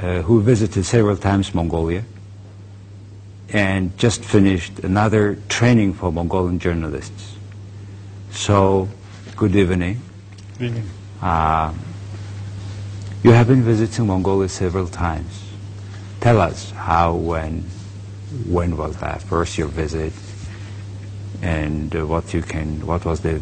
uh, 0.00 0.22
who 0.22 0.40
visited 0.40 0.84
several 0.84 1.16
times 1.16 1.54
Mongolia, 1.54 2.04
and 3.50 3.96
just 3.96 4.24
finished 4.24 4.80
another 4.80 5.38
training 5.48 5.94
for 5.94 6.12
Mongolian 6.12 6.58
journalists. 6.58 7.36
So, 8.30 8.88
good 9.36 9.54
evening. 9.56 10.00
Good 10.58 10.66
evening. 10.66 10.90
Uh, 11.22 11.72
you 13.22 13.30
have 13.30 13.48
been 13.48 13.62
visiting 13.62 14.06
Mongolia 14.06 14.48
several 14.48 14.86
times. 14.86 15.42
Tell 16.20 16.40
us 16.40 16.70
how, 16.72 17.14
when, 17.14 17.62
when 18.46 18.76
was 18.76 18.96
that 18.98 19.22
first 19.22 19.56
your 19.56 19.68
visit, 19.68 20.12
and 21.42 21.94
uh, 21.94 22.06
what 22.06 22.34
you 22.34 22.42
can, 22.42 22.84
what 22.86 23.04
was 23.04 23.20
the 23.20 23.40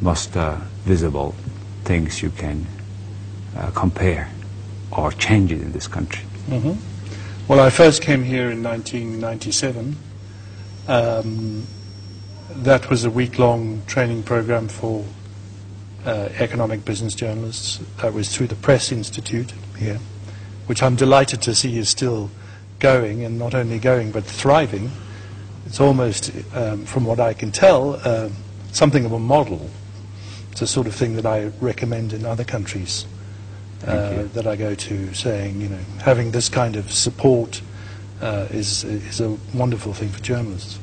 most 0.00 0.36
uh, 0.36 0.56
visible 0.84 1.34
things 1.84 2.22
you 2.22 2.30
can 2.30 2.66
uh, 3.56 3.70
compare 3.70 4.30
or 4.92 5.12
change 5.12 5.52
it 5.52 5.60
in 5.60 5.72
this 5.72 5.86
country. 5.88 6.24
hmm 6.48 6.72
Well, 7.46 7.60
I 7.60 7.70
first 7.70 8.02
came 8.02 8.24
here 8.24 8.50
in 8.50 8.62
1997. 8.62 9.96
Um, 10.86 11.66
that 12.50 12.88
was 12.88 13.04
a 13.04 13.10
week-long 13.10 13.82
training 13.86 14.22
program 14.22 14.68
for 14.68 15.04
uh, 16.06 16.28
economic 16.38 16.84
business 16.84 17.14
journalists. 17.14 17.80
That 18.00 18.14
was 18.14 18.34
through 18.34 18.48
the 18.48 18.54
Press 18.56 18.90
Institute 18.90 19.52
here, 19.76 19.98
which 20.66 20.82
I'm 20.82 20.96
delighted 20.96 21.42
to 21.42 21.54
see 21.54 21.76
is 21.78 21.88
still 21.88 22.30
going, 22.78 23.24
and 23.24 23.38
not 23.38 23.54
only 23.54 23.78
going, 23.78 24.12
but 24.12 24.24
thriving. 24.24 24.90
It's 25.66 25.80
almost, 25.80 26.32
um, 26.54 26.86
from 26.86 27.04
what 27.04 27.20
I 27.20 27.34
can 27.34 27.52
tell, 27.52 28.00
uh, 28.04 28.30
something 28.72 29.04
of 29.04 29.12
a 29.12 29.18
model. 29.18 29.68
It's 30.50 30.60
the 30.60 30.66
sort 30.66 30.86
of 30.86 30.94
thing 30.94 31.14
that 31.16 31.26
I 31.26 31.52
recommend 31.60 32.12
in 32.12 32.24
other 32.24 32.44
countries 32.44 33.06
uh, 33.86 34.24
that 34.34 34.46
I 34.46 34.56
go 34.56 34.74
to, 34.74 35.14
saying, 35.14 35.60
you 35.60 35.68
know, 35.68 35.78
having 36.02 36.32
this 36.32 36.48
kind 36.48 36.76
of 36.76 36.92
support 36.92 37.62
uh, 38.20 38.46
is, 38.50 38.84
is 38.84 39.20
a 39.20 39.36
wonderful 39.54 39.92
thing 39.92 40.08
for 40.08 40.20
journalists. 40.20 40.78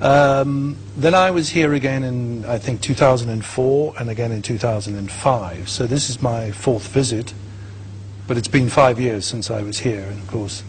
Um, 0.00 0.76
then 0.96 1.14
I 1.14 1.30
was 1.30 1.48
here 1.48 1.72
again 1.72 2.02
in, 2.02 2.44
I 2.44 2.58
think, 2.58 2.82
2004 2.82 3.94
and 3.98 4.10
again 4.10 4.32
in 4.32 4.42
2005. 4.42 5.68
So 5.68 5.86
this 5.86 6.10
is 6.10 6.20
my 6.20 6.50
fourth 6.50 6.88
visit, 6.88 7.32
but 8.26 8.36
it's 8.36 8.48
been 8.48 8.68
five 8.68 9.00
years 9.00 9.24
since 9.24 9.50
I 9.50 9.62
was 9.62 9.78
here, 9.78 10.02
and 10.02 10.20
of 10.20 10.28
course, 10.28 10.62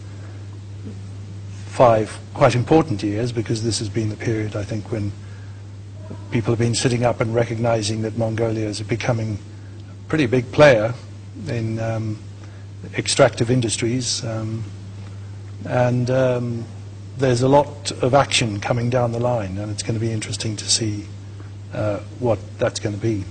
five 1.66 2.18
quite 2.32 2.54
important 2.54 3.02
years 3.02 3.32
because 3.32 3.62
this 3.62 3.78
has 3.80 3.88
been 3.88 4.08
the 4.08 4.16
period, 4.16 4.56
I 4.56 4.64
think, 4.64 4.90
when 4.90 5.12
people 6.30 6.52
have 6.52 6.58
been 6.58 6.74
sitting 6.74 7.04
up 7.04 7.20
and 7.20 7.34
recognizing 7.34 8.02
that 8.02 8.16
Mongolia 8.16 8.66
is 8.66 8.80
becoming 8.80 9.38
a 9.90 10.08
pretty 10.08 10.26
big 10.26 10.50
player 10.52 10.94
in 11.48 11.78
um, 11.78 12.18
extractive 12.96 13.50
industries. 13.50 14.24
Um, 14.24 14.64
and 15.64 16.10
um, 16.10 16.64
there's 17.18 17.42
a 17.42 17.48
lot 17.48 17.92
of 18.02 18.14
action 18.14 18.60
coming 18.60 18.90
down 18.90 19.12
the 19.12 19.20
line, 19.20 19.58
and 19.58 19.70
it's 19.70 19.82
going 19.82 19.94
to 19.94 20.00
be 20.00 20.12
interesting 20.12 20.56
to 20.56 20.68
see 20.68 21.04
uh, 21.72 21.98
what 22.20 22.38
that's 22.58 22.80
going 22.80 22.94
to 22.94 23.00
be. 23.00 23.24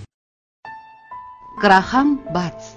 Грахам 1.61 2.19
Бац. 2.33 2.75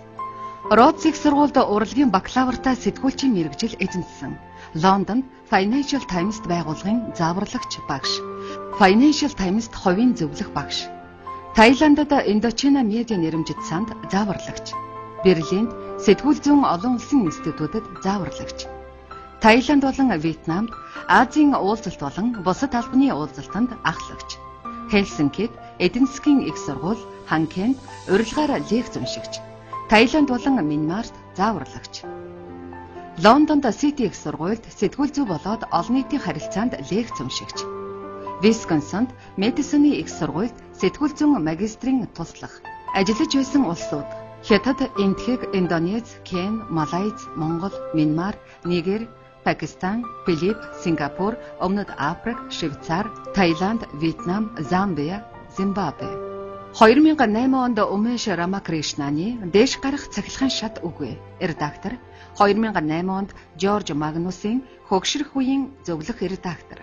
Родс 0.70 1.04
их 1.06 1.16
сургуульд 1.16 1.56
урлагийн 1.56 2.10
бакалавртаа 2.10 2.76
сэтгүүлчийн 2.76 3.32
мэрэгжил 3.34 3.74
эзэмссэн. 3.80 4.36
Лондонд 4.74 5.24
Financial 5.50 6.04
Times-д 6.12 6.44
байгуулгын 6.44 7.16
зааварлагч 7.16 7.72
багш. 7.88 8.12
Financial 8.78 9.32
Times-д 9.32 9.72
хувийн 9.72 10.12
зөвлөх 10.12 10.52
багш. 10.52 10.84
Таиландд 11.56 12.12
Индочина 12.32 12.82
медиа 12.84 13.16
нэрэмжит 13.16 13.58
санд 13.64 13.88
зааварлагч. 14.12 14.76
Берлинд 15.28 15.68
сэтгүүл 16.00 16.40
зүүн 16.40 16.64
олон 16.64 16.96
улсын 16.96 17.28
институтад 17.28 17.84
зааварлагч. 18.00 18.64
Таиланд 19.44 19.82
болон 19.84 20.08
Вьетнамд 20.24 20.72
Азийн 21.20 21.52
уулзалт 21.52 22.00
болон 22.00 22.28
бусад 22.46 22.72
албаны 22.72 23.12
уулзалтанд 23.12 23.76
ахлагч. 23.84 24.30
Хельсинкид 24.88 25.52
эдийн 25.84 26.06
засгийн 26.08 26.40
их 26.48 26.56
сургууль, 26.56 27.02
Ханкенд 27.28 27.76
урилгаар 28.08 28.52
лекц 28.72 28.96
уншигч. 28.96 29.34
Таиланд 29.90 30.28
болон 30.32 30.64
Мянмарт 30.64 31.12
зааварлагч. 31.36 31.94
Лондонд 33.24 33.68
Сити 33.80 34.08
их 34.08 34.14
сургуульд 34.16 34.64
сэтгүүл 34.80 35.12
зүй 35.12 35.26
болоод 35.28 35.62
олон 35.78 35.94
нийтийн 35.96 36.24
харилцаанд 36.24 36.72
лекц 36.88 37.16
уншигч. 37.20 37.58
Висконсинд 38.40 39.10
Мэдисоны 39.36 39.92
их 40.00 40.08
сургуульд 40.08 40.56
сэтгүүл 40.80 41.12
зүйн 41.18 41.44
магистрийн 41.44 42.08
туслах. 42.16 42.54
Ажиллаж 42.96 43.32
байсан 43.36 43.68
улсууд 43.68 44.08
Хятад, 44.46 44.80
Энтхэг, 44.96 45.40
Индонез, 45.52 46.16
Кен, 46.24 46.64
Малайз, 46.70 47.26
Монгол, 47.36 47.72
Мянмар, 47.92 48.34
Нигер, 48.64 49.08
Пакистан, 49.44 50.04
Филипп, 50.24 50.58
Сингапур, 50.82 51.34
Өмнөд 51.60 51.90
Африк, 51.98 52.38
Швейцар, 52.50 53.10
Таиланд, 53.34 53.82
Вьетнам, 54.00 54.54
Замбия, 54.70 55.24
Зимбабве. 55.56 56.10
2008 56.74 57.54
онд 57.64 57.78
Умеш 57.80 58.28
Рамакришнаны 58.28 59.28
дээш 59.54 59.72
гарах 59.82 60.04
цахилгаан 60.14 60.50
шат 60.50 60.74
үгүй. 60.86 61.18
Редактор 61.40 61.92
2008 62.38 63.08
онд 63.18 63.30
Жорж 63.58 63.88
Магнусын 64.02 64.62
хөгшрөх 64.88 65.34
үеийн 65.34 65.62
зөвлөх 65.86 66.22
редактор. 66.22 66.78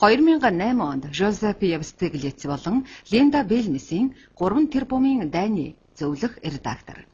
2008 0.00 0.80
онд 0.90 1.04
Жозеф 1.18 1.58
Евстиглиц 1.62 2.44
болон 2.44 2.84
Линда 3.10 3.40
Белнисийн 3.44 4.12
3 4.36 4.66
тэрбумын 4.72 5.30
дайны 5.30 5.76
зөвлөх 6.01 6.37
редактор. 6.43 7.05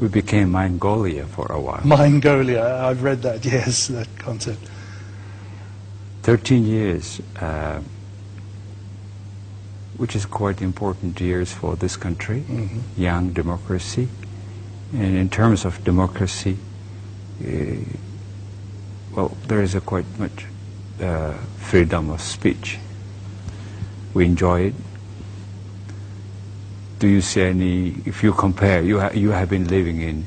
We 0.00 0.08
became 0.08 0.50
Mongolia 0.50 1.24
for 1.24 1.50
a 1.50 1.58
while. 1.58 1.80
Mongolia, 1.84 2.84
I've 2.84 3.02
read 3.02 3.22
that, 3.22 3.44
yes, 3.44 3.88
that 3.88 4.08
concept. 4.18 4.60
13 6.22 6.66
years, 6.66 7.20
uh, 7.40 7.80
which 9.96 10.14
is 10.14 10.26
quite 10.26 10.60
important 10.60 11.18
years 11.20 11.52
for 11.52 11.76
this 11.76 11.96
country, 11.96 12.44
young 12.96 13.32
democracy. 13.32 14.08
And 14.92 15.16
in 15.16 15.30
terms 15.30 15.64
of 15.64 15.82
democracy, 15.82 16.58
uh, 17.42 17.48
well, 19.14 19.36
there 19.48 19.62
is 19.62 19.74
a 19.74 19.80
quite 19.80 20.04
much 20.18 20.44
uh, 21.00 21.32
freedom 21.56 22.10
of 22.10 22.20
speech. 22.20 22.78
We 24.12 24.26
enjoy 24.26 24.60
it. 24.62 24.74
do 27.01 27.07
you 27.07 27.21
see 27.21 27.41
any? 27.41 27.95
If 28.05 28.21
you 28.21 28.31
compare, 28.31 28.83
you 28.83 28.99
ha- 28.99 29.09
you 29.11 29.31
have 29.31 29.49
been 29.49 29.67
living 29.67 30.01
in, 30.01 30.23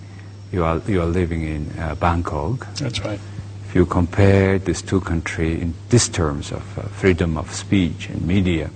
you 0.51 0.65
are 0.65 0.83
you 0.89 1.01
are 1.03 1.07
living 1.07 1.43
in 1.43 1.71
uh, 1.79 1.95
Bangkok. 1.95 2.67
That's 2.75 2.99
right. 3.05 3.21
If 3.69 3.77
you 3.77 3.87
compare 3.87 4.59
these 4.59 4.83
two 4.83 5.01
countries 5.01 5.62
in 5.62 5.75
these 5.89 6.09
terms 6.09 6.51
of 6.51 6.65
uh, 6.77 6.83
freedom 6.89 7.39
of 7.39 7.55
speech 7.55 8.09
and 8.09 8.27
media, 8.27 8.71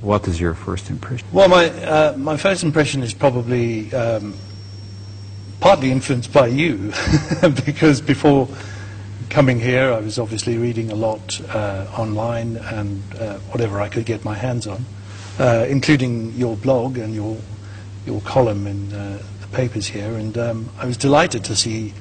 what 0.00 0.26
is 0.28 0.40
your 0.40 0.54
first 0.54 0.88
impression? 0.88 1.28
Well, 1.30 1.50
my, 1.50 1.68
uh, 1.68 2.14
my 2.16 2.38
first 2.38 2.64
impression 2.64 3.02
is 3.02 3.12
probably 3.12 3.92
um, 3.92 4.34
partly 5.60 5.90
influenced 5.92 6.32
by 6.32 6.46
you, 6.46 6.90
because 7.66 8.00
before 8.00 8.48
coming 9.28 9.60
here, 9.60 9.92
I 9.92 10.00
was 10.00 10.18
obviously 10.18 10.56
reading 10.56 10.90
a 10.90 10.94
lot 10.94 11.38
uh, 11.50 11.86
online 11.98 12.56
and 12.56 13.02
uh, 13.20 13.38
whatever 13.52 13.78
I 13.78 13.90
could 13.90 14.06
get 14.06 14.24
my 14.24 14.34
hands 14.34 14.66
on, 14.66 14.86
uh, 15.38 15.66
including 15.68 16.32
your 16.32 16.56
blog 16.56 16.98
and 16.98 17.14
your, 17.14 17.36
your 18.06 18.20
column 18.22 18.66
in 18.66 18.92
uh, 18.92 19.22
the 19.40 19.46
papers 19.48 19.86
here. 19.86 20.16
And 20.16 20.36
um, 20.36 20.68
I 20.78 20.86
was 20.86 20.96
delighted 20.96 21.44
to 21.44 21.56
see 21.56 21.94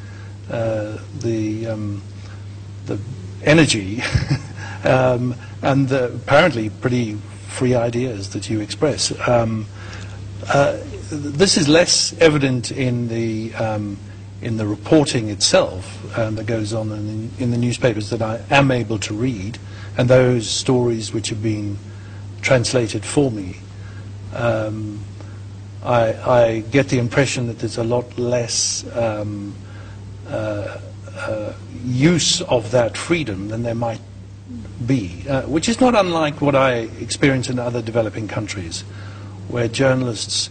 uh, 0.50 0.98
the, 1.20 1.68
um, 1.68 2.02
the 2.86 3.00
energy 3.44 4.02
um, 4.84 5.36
and 5.62 5.90
the 5.90 6.14
apparently 6.14 6.70
pretty 6.70 7.18
free 7.48 7.76
ideas 7.76 8.30
that 8.32 8.50
you 8.50 8.60
express. 8.60 9.12
Um, 9.28 9.68
uh, 10.48 10.78
this 11.10 11.58
is 11.58 11.68
less 11.68 12.14
evident 12.20 12.72
in 12.72 13.08
the 13.08 13.54
um, 13.56 13.98
in 14.42 14.58
the 14.58 14.68
reporting 14.68 15.30
itself 15.30 16.18
um, 16.18 16.36
that 16.36 16.46
goes 16.46 16.74
on 16.74 16.92
in 16.92 17.32
in 17.40 17.52
the 17.52 17.58
newspapers 17.58 18.10
that 18.12 18.22
I 18.22 18.42
am 18.52 18.72
able 18.72 19.00
to 19.00 19.14
read, 19.14 19.58
and 19.98 20.08
those 20.10 20.48
stories 20.48 21.14
which 21.14 21.30
have 21.30 21.42
been 21.42 21.78
translated 22.42 23.06
for 23.06 23.32
me. 23.32 23.58
Um, 24.34 25.00
I, 25.84 26.14
I 26.14 26.60
get 26.60 26.90
the 26.90 27.00
impression 27.00 27.48
that 27.48 27.60
there's 27.60 27.78
a 27.78 27.84
lot 27.84 28.18
less 28.18 28.86
um, 28.96 29.56
uh, 30.28 30.80
uh, 31.16 31.54
use 31.84 32.42
of 32.42 32.72
that 32.72 32.98
freedom 32.98 33.48
than 33.50 33.64
there 33.64 33.76
might 33.76 34.02
be, 34.86 35.24
uh, 35.28 35.44
which 35.44 35.68
is 35.70 35.80
not 35.80 35.96
unlike 35.96 36.42
what 36.42 36.56
I 36.56 36.90
experience 37.00 37.50
in 37.50 37.60
other 37.60 37.82
developing 37.82 38.28
countries, 38.28 38.82
where 39.48 39.68
journalists 39.68 40.50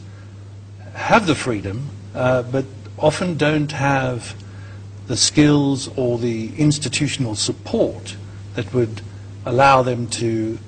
have 0.94 1.26
the 1.26 1.34
freedom, 1.34 1.90
uh, 2.14 2.42
but 2.42 2.64
often 2.98 3.36
don't 3.36 3.72
have 3.72 4.34
the 5.06 5.16
skills 5.16 5.88
or 5.96 6.18
the 6.18 6.56
institutional 6.56 7.34
support 7.34 8.16
that 8.54 8.72
would 8.72 9.02
allow 9.44 9.82
them 9.82 10.08
to 10.08 10.58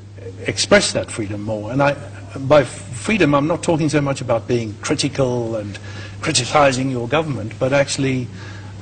express 0.46 0.92
that 0.92 1.10
freedom 1.10 1.42
more. 1.42 1.72
And 1.72 1.82
I, 1.82 1.94
by 2.38 2.64
freedom, 2.64 3.34
I'm 3.34 3.46
not 3.46 3.62
talking 3.62 3.88
so 3.88 4.00
much 4.00 4.20
about 4.20 4.46
being 4.46 4.74
critical 4.80 5.56
and 5.56 5.78
criticizing 6.20 6.90
your 6.90 7.08
government, 7.08 7.52
but 7.58 7.72
actually 7.72 8.26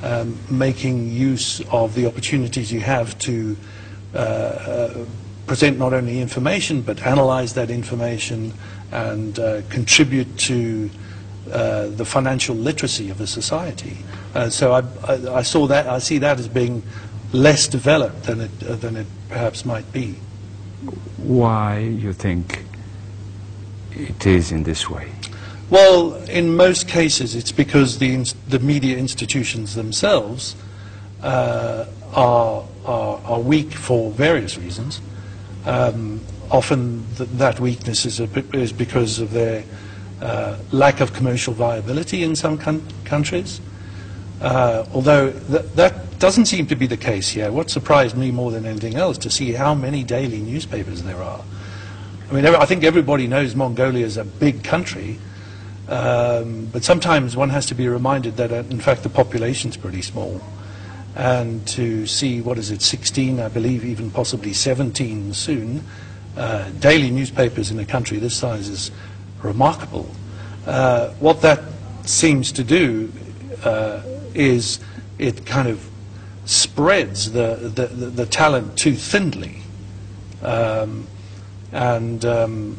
um, 0.03 0.37
making 0.49 1.09
use 1.09 1.61
of 1.71 1.95
the 1.95 2.05
opportunities 2.05 2.71
you 2.71 2.79
have 2.81 3.17
to 3.19 3.57
uh, 4.13 4.17
uh, 4.17 5.05
present 5.45 5.77
not 5.77 5.93
only 5.93 6.19
information, 6.19 6.81
but 6.81 7.01
analyze 7.05 7.53
that 7.53 7.69
information 7.69 8.53
and 8.91 9.39
uh, 9.39 9.61
contribute 9.69 10.37
to 10.37 10.89
uh, 11.51 11.87
the 11.87 12.05
financial 12.05 12.55
literacy 12.55 13.09
of 13.09 13.21
a 13.21 13.27
society. 13.27 13.97
Uh, 14.35 14.49
so 14.49 14.73
I, 14.73 14.81
I, 15.07 15.37
I 15.37 15.41
saw 15.41 15.67
that, 15.67 15.87
I 15.87 15.99
see 15.99 16.17
that 16.19 16.39
as 16.39 16.47
being 16.47 16.83
less 17.31 17.67
developed 17.67 18.23
than 18.23 18.41
it, 18.41 18.59
than 18.59 18.97
it 18.97 19.07
perhaps 19.29 19.65
might 19.65 19.91
be. 19.91 20.15
Why 21.17 21.79
you 21.79 22.13
think 22.13 22.63
it 23.91 24.25
is 24.25 24.51
in 24.51 24.63
this 24.63 24.89
way? 24.89 25.11
Well, 25.69 26.15
in 26.25 26.55
most 26.55 26.87
cases, 26.87 27.35
it's 27.35 27.51
because 27.51 27.97
the, 27.97 28.23
the 28.47 28.59
media 28.59 28.97
institutions 28.97 29.75
themselves 29.75 30.55
uh, 31.21 31.85
are, 32.13 32.63
are, 32.85 33.19
are 33.25 33.39
weak 33.39 33.73
for 33.73 34.11
various 34.11 34.57
reasons. 34.57 35.01
Um, 35.65 36.21
often 36.49 37.05
th- 37.17 37.29
that 37.31 37.59
weakness 37.59 38.05
is, 38.05 38.19
is 38.19 38.71
because 38.71 39.19
of 39.19 39.31
their 39.31 39.63
uh, 40.21 40.57
lack 40.71 41.01
of 41.01 41.13
commercial 41.13 41.53
viability 41.53 42.23
in 42.23 42.35
some 42.35 42.57
coun- 42.57 42.85
countries. 43.03 43.59
Uh, 44.41 44.85
although 44.93 45.31
th- 45.31 45.65
that 45.75 46.07
doesn't 46.19 46.45
seem 46.45 46.65
to 46.67 46.75
be 46.75 46.87
the 46.87 46.97
case 46.97 47.29
here. 47.29 47.51
What 47.51 47.69
surprised 47.69 48.17
me 48.17 48.31
more 48.31 48.51
than 48.51 48.65
anything 48.65 48.95
else 48.95 49.17
to 49.19 49.29
see 49.29 49.53
how 49.53 49.75
many 49.75 50.03
daily 50.03 50.39
newspapers 50.39 51.03
there 51.03 51.21
are. 51.21 51.43
I 52.29 52.33
mean, 52.33 52.45
I 52.45 52.65
think 52.65 52.83
everybody 52.83 53.27
knows 53.27 53.55
Mongolia 53.55 54.05
is 54.05 54.17
a 54.17 54.25
big 54.25 54.63
country, 54.63 55.17
um, 55.87 56.65
but 56.73 56.83
sometimes 56.83 57.37
one 57.37 57.49
has 57.49 57.65
to 57.67 57.75
be 57.75 57.87
reminded 57.87 58.35
that, 58.37 58.51
uh, 58.51 58.63
in 58.69 58.79
fact, 58.79 59.03
the 59.03 59.09
population's 59.09 59.77
pretty 59.77 60.01
small. 60.01 60.41
And 61.15 61.65
to 61.69 62.05
see, 62.05 62.41
what 62.41 62.57
is 62.57 62.69
it, 62.69 62.81
16, 62.81 63.39
I 63.39 63.47
believe, 63.47 63.85
even 63.85 64.11
possibly 64.11 64.53
17 64.53 65.33
soon, 65.33 65.83
uh, 66.35 66.69
daily 66.79 67.09
newspapers 67.09 67.71
in 67.71 67.79
a 67.79 67.85
country 67.85 68.19
this 68.19 68.35
size 68.35 68.67
is 68.67 68.91
remarkable. 69.41 70.09
Uh, 70.65 71.09
what 71.19 71.41
that 71.41 71.63
seems 72.03 72.51
to 72.51 72.63
do 72.63 73.11
uh, 73.63 74.01
is 74.35 74.79
it 75.19 75.45
kind 75.45 75.67
of 75.67 75.87
spreads 76.45 77.31
the, 77.31 77.55
the, 77.55 77.87
the, 77.87 78.05
the 78.07 78.25
talent 78.25 78.77
too 78.77 78.95
thinly. 78.95 79.57
Um, 80.41 81.07
and 81.71 82.23
um, 82.23 82.77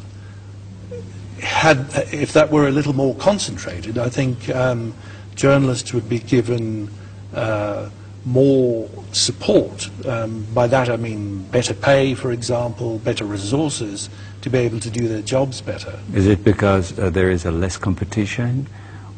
had, 1.41 1.87
if 2.11 2.33
that 2.33 2.51
were 2.51 2.67
a 2.67 2.71
little 2.71 2.93
more 2.93 3.15
concentrated, 3.15 3.97
I 3.97 4.09
think 4.09 4.49
um, 4.49 4.93
journalists 5.35 5.93
would 5.93 6.09
be 6.09 6.19
given 6.19 6.89
uh, 7.33 7.89
more 8.25 8.89
support. 9.11 9.89
Um, 10.05 10.45
by 10.53 10.67
that 10.67 10.89
I 10.89 10.97
mean 10.97 11.43
better 11.43 11.73
pay, 11.73 12.15
for 12.15 12.31
example, 12.31 12.97
better 12.99 13.25
resources 13.25 14.09
to 14.41 14.49
be 14.49 14.57
able 14.59 14.79
to 14.79 14.89
do 14.89 15.07
their 15.07 15.21
jobs 15.21 15.61
better. 15.61 15.99
Is 16.13 16.25
it 16.25 16.43
because 16.43 16.97
uh, 16.97 17.09
there 17.09 17.29
is 17.29 17.45
a 17.45 17.51
less 17.51 17.77
competition, 17.77 18.67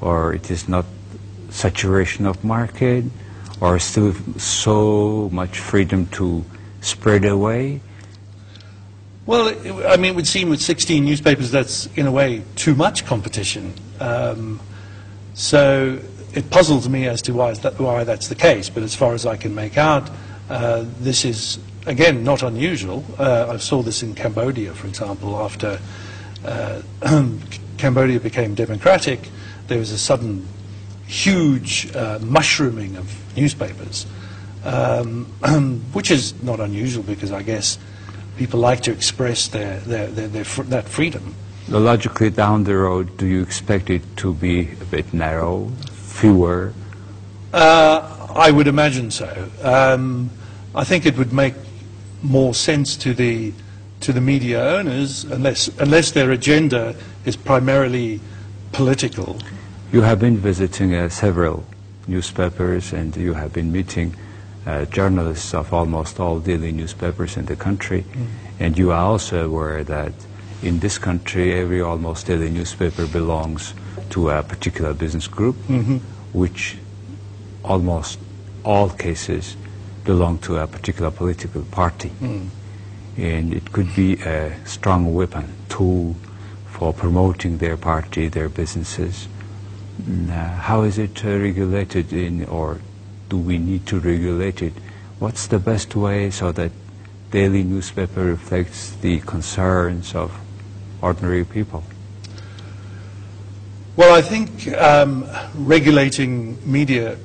or 0.01 0.33
it 0.33 0.51
is 0.51 0.67
not 0.67 0.85
saturation 1.51 2.25
of 2.25 2.43
market, 2.43 3.05
or 3.59 3.77
still 3.77 4.13
so 4.37 5.29
much 5.31 5.59
freedom 5.59 6.07
to 6.07 6.43
spread 6.81 7.25
away? 7.25 7.79
Well, 9.27 9.49
I 9.87 9.97
mean, 9.97 10.11
it 10.11 10.15
would 10.15 10.27
seem 10.27 10.49
with 10.49 10.61
16 10.61 11.05
newspapers 11.05 11.51
that's, 11.51 11.85
in 11.95 12.07
a 12.07 12.11
way, 12.11 12.43
too 12.55 12.73
much 12.73 13.05
competition. 13.05 13.73
Um, 13.99 14.59
so 15.35 15.99
it 16.33 16.49
puzzles 16.49 16.89
me 16.89 17.07
as 17.07 17.21
to 17.23 17.33
why, 17.33 17.53
that, 17.53 17.79
why 17.79 18.03
that's 18.03 18.29
the 18.29 18.35
case, 18.35 18.69
but 18.69 18.81
as 18.83 18.95
far 18.95 19.13
as 19.13 19.25
I 19.25 19.37
can 19.37 19.53
make 19.53 19.77
out, 19.77 20.09
uh, 20.49 20.85
this 20.99 21.23
is, 21.23 21.59
again, 21.85 22.23
not 22.23 22.41
unusual. 22.41 23.05
Uh, 23.19 23.51
I 23.53 23.57
saw 23.57 23.83
this 23.83 24.01
in 24.01 24.15
Cambodia, 24.15 24.73
for 24.73 24.87
example, 24.87 25.37
after 25.39 25.79
uh, 26.43 26.81
Cambodia 27.77 28.19
became 28.19 28.55
democratic, 28.55 29.29
there 29.67 29.77
was 29.77 29.91
a 29.91 29.97
sudden 29.97 30.47
huge 31.11 31.93
uh, 31.93 32.19
mushrooming 32.21 32.95
of 32.95 33.35
newspapers, 33.35 34.05
um, 34.63 35.25
which 35.93 36.09
is 36.09 36.41
not 36.41 36.61
unusual 36.61 37.03
because 37.03 37.33
I 37.33 37.43
guess 37.43 37.77
people 38.37 38.61
like 38.61 38.81
to 38.83 38.91
express 38.91 39.49
their, 39.49 39.79
their, 39.81 40.07
their, 40.07 40.27
their 40.29 40.45
fr- 40.45 40.63
that 40.63 40.87
freedom. 40.87 41.35
Logically, 41.67 42.29
down 42.29 42.63
the 42.63 42.75
road, 42.77 43.17
do 43.17 43.27
you 43.27 43.41
expect 43.41 43.89
it 43.89 44.01
to 44.17 44.33
be 44.33 44.71
a 44.81 44.85
bit 44.85 45.13
narrow, 45.13 45.69
fewer? 45.91 46.73
Uh, 47.53 48.27
I 48.33 48.51
would 48.51 48.67
imagine 48.67 49.11
so. 49.11 49.49
Um, 49.61 50.29
I 50.73 50.85
think 50.85 51.05
it 51.05 51.17
would 51.17 51.33
make 51.33 51.55
more 52.23 52.53
sense 52.53 52.95
to 52.97 53.13
the 53.13 53.51
to 53.99 54.13
the 54.13 54.21
media 54.21 54.63
owners 54.77 55.25
unless 55.25 55.67
unless 55.79 56.11
their 56.11 56.31
agenda 56.31 56.95
is 57.25 57.35
primarily 57.35 58.19
political. 58.71 59.37
You 59.91 60.01
have 60.03 60.19
been 60.19 60.37
visiting 60.37 60.95
uh, 60.95 61.09
several 61.09 61.65
newspapers 62.07 62.93
and 62.93 63.15
you 63.17 63.33
have 63.33 63.51
been 63.51 63.71
meeting 63.73 64.15
uh, 64.65 64.85
journalists 64.85 65.53
of 65.53 65.73
almost 65.73 66.19
all 66.19 66.39
daily 66.39 66.71
newspapers 66.71 67.35
in 67.35 67.45
the 67.45 67.55
country. 67.57 68.05
And 68.59 68.77
you 68.77 68.91
are 68.91 69.03
also 69.03 69.45
aware 69.45 69.83
that 69.83 70.13
in 70.63 70.79
this 70.79 70.97
country, 70.97 71.53
every 71.53 71.81
almost 71.81 72.27
daily 72.27 72.49
newspaper 72.49 73.05
belongs 73.05 73.73
to 74.11 74.29
a 74.29 74.43
particular 74.43 74.93
business 74.93 75.27
group, 75.27 75.55
which 76.31 76.77
almost 77.65 78.19
all 78.63 78.89
cases 78.89 79.57
belong 80.05 80.37
to 80.39 80.57
a 80.57 80.67
particular 80.67 81.11
political 81.11 81.63
party. 81.63 82.11
And 83.17 83.53
it 83.53 83.73
could 83.73 83.93
be 83.95 84.13
a 84.21 84.55
strong 84.65 85.13
weapon, 85.13 85.51
tool 85.67 86.15
for 86.65 86.93
promoting 86.93 87.57
their 87.57 87.75
party, 87.75 88.29
their 88.29 88.47
businesses. 88.47 89.27
How 90.37 90.83
is 90.83 90.97
it 90.97 91.23
uh, 91.23 91.37
regulated 91.37 92.11
in, 92.13 92.45
or 92.45 92.79
do 93.29 93.37
we 93.37 93.57
need 93.57 93.85
to 93.87 93.99
regulate 93.99 94.61
it? 94.61 94.73
What's 95.19 95.47
the 95.47 95.59
best 95.59 95.95
way 95.95 96.31
so 96.31 96.51
that 96.51 96.71
daily 97.31 97.63
newspaper 97.63 98.23
reflects 98.25 98.91
the 99.01 99.19
concerns 99.21 100.15
of 100.15 100.31
ordinary 101.01 101.45
people? 101.45 101.83
Well, 103.95 104.15
I 104.15 104.21
think 104.21 104.67
um, 104.77 105.27
regulating 105.53 106.57
media 106.69 107.17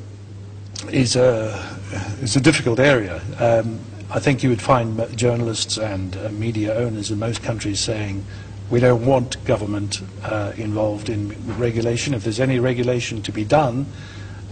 is 0.90 1.16
a 1.16 1.78
is 2.20 2.36
a 2.36 2.40
difficult 2.40 2.80
area. 2.80 3.20
Um, 3.38 3.80
I 4.10 4.20
think 4.20 4.42
you 4.42 4.50
would 4.50 4.62
find 4.62 5.16
journalists 5.16 5.78
and 5.78 6.16
uh, 6.16 6.28
media 6.30 6.74
owners 6.74 7.10
in 7.10 7.18
most 7.18 7.42
countries 7.42 7.80
saying, 7.80 8.24
"We 8.70 8.80
don't 8.80 9.04
want 9.06 9.44
government 9.44 10.00
uh, 10.22 10.52
involved 10.56 11.08
in 11.08 11.34
regulation. 11.58 12.14
If 12.14 12.24
there's 12.24 12.40
any 12.40 12.58
regulation 12.58 13.22
to 13.22 13.32
be 13.32 13.44
done, 13.44 13.86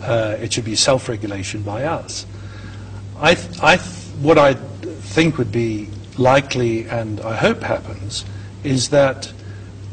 uh, 0.02 0.36
it 0.40 0.52
should 0.52 0.64
be 0.64 0.76
self-regulation 0.76 1.62
by 1.62 1.84
us." 1.84 2.26
I, 3.20 3.36
I 3.62 3.76
what 4.20 4.38
I 4.38 4.54
think 4.54 5.38
would 5.38 5.52
be 5.52 5.88
likely, 6.18 6.86
and 6.86 7.20
I 7.20 7.36
hope 7.36 7.62
happens, 7.62 8.24
is 8.62 8.90
that 8.90 9.32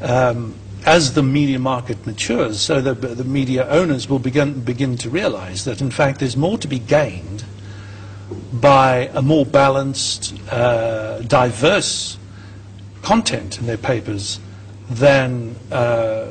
um, 0.01 0.55
as 0.85 1.13
the 1.13 1.23
media 1.23 1.59
market 1.59 2.05
matures, 2.05 2.59
so 2.59 2.81
the, 2.81 2.93
the 2.93 3.23
media 3.23 3.67
owners 3.69 4.09
will 4.09 4.19
begin, 4.19 4.61
begin 4.61 4.97
to 4.97 5.09
realize 5.09 5.65
that, 5.65 5.81
in 5.81 5.91
fact, 5.91 6.19
there's 6.19 6.37
more 6.37 6.57
to 6.57 6.67
be 6.67 6.79
gained 6.79 7.43
by 8.53 9.09
a 9.13 9.21
more 9.21 9.45
balanced, 9.45 10.33
uh, 10.49 11.19
diverse 11.21 12.17
content 13.01 13.59
in 13.59 13.67
their 13.67 13.77
papers 13.77 14.39
than 14.89 15.55
uh, 15.71 16.27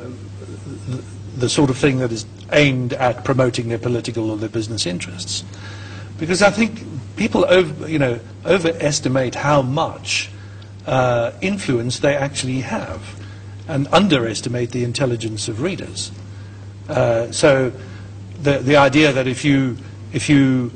the, 1.37 1.49
sort 1.49 1.69
of 1.69 1.77
thing 1.77 1.97
that 1.99 2.11
is 2.11 2.25
aimed 2.51 2.93
at 2.93 3.23
promoting 3.23 3.69
their 3.69 3.79
political 3.79 4.29
or 4.29 4.37
their 4.37 4.49
business 4.49 4.85
interests. 4.85 5.43
Because 6.19 6.41
I 6.41 6.51
think 6.51 6.83
people 7.15 7.45
over, 7.45 7.89
you 7.89 7.99
know, 7.99 8.19
overestimate 8.45 9.35
how 9.35 9.61
much 9.61 10.29
uh, 10.85 11.31
influence 11.41 11.99
they 11.99 12.15
actually 12.15 12.61
have. 12.61 13.01
and 13.71 13.87
underestimate 13.93 14.71
the 14.71 14.83
intelligence 14.83 15.47
of 15.47 15.61
readers. 15.61 16.11
Uh, 16.89 17.31
so 17.31 17.71
the, 18.41 18.57
the 18.59 18.75
idea 18.75 19.13
that 19.13 19.27
if 19.27 19.45
you, 19.45 19.77
if 20.11 20.27
you 20.27 20.71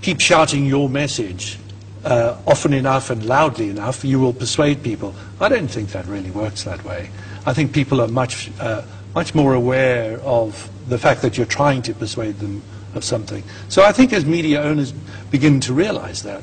keep 0.00 0.20
shouting 0.20 0.66
your 0.66 0.88
message 0.88 1.58
uh, 2.04 2.36
often 2.46 2.72
enough 2.72 3.10
and 3.10 3.24
loudly 3.24 3.70
enough, 3.70 4.04
you 4.04 4.18
will 4.18 4.32
persuade 4.32 4.82
people. 4.82 5.14
I 5.40 5.48
don't 5.48 5.68
think 5.68 5.90
that 5.90 6.06
really 6.06 6.30
works 6.30 6.64
that 6.64 6.84
way. 6.84 7.10
I 7.46 7.52
think 7.52 7.72
people 7.72 8.00
are 8.00 8.08
much, 8.08 8.50
uh, 8.60 8.82
much 9.14 9.34
more 9.34 9.54
aware 9.54 10.18
of 10.20 10.70
the 10.88 10.98
fact 10.98 11.22
that 11.22 11.36
you're 11.36 11.46
trying 11.46 11.82
to 11.82 11.94
persuade 11.94 12.38
them 12.38 12.62
of 12.94 13.04
something. 13.04 13.42
So 13.68 13.84
I 13.84 13.92
think 13.92 14.12
as 14.12 14.24
media 14.24 14.62
owners 14.62 14.92
begin 15.30 15.60
to 15.60 15.72
realize 15.72 16.22
that, 16.24 16.42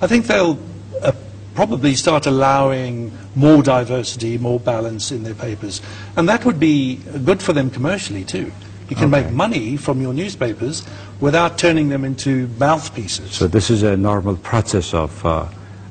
I 0.00 0.06
think 0.06 0.26
they'll 0.26 0.58
uh, 1.02 1.12
probably 1.54 1.94
start 1.94 2.26
allowing 2.26 3.12
more 3.34 3.62
diversity, 3.62 4.38
more 4.38 4.58
balance 4.58 5.12
in 5.12 5.24
their 5.24 5.34
papers. 5.34 5.82
And 6.16 6.28
that 6.28 6.44
would 6.44 6.58
be 6.58 6.96
good 7.24 7.42
for 7.42 7.52
them 7.52 7.70
commercially 7.70 8.24
too. 8.24 8.52
You 8.88 8.96
can 8.96 9.12
Okay. 9.12 9.24
make 9.24 9.32
money 9.32 9.76
from 9.76 10.00
your 10.00 10.12
newspapers 10.12 10.82
without 11.20 11.58
turning 11.58 11.88
them 11.88 12.04
into 12.04 12.48
mouthpieces. 12.58 13.32
So 13.32 13.46
this 13.46 13.70
is 13.70 13.82
a 13.82 13.96
normal 13.96 14.36
process 14.36 14.94
of 14.94 15.24
uh, 15.24 15.46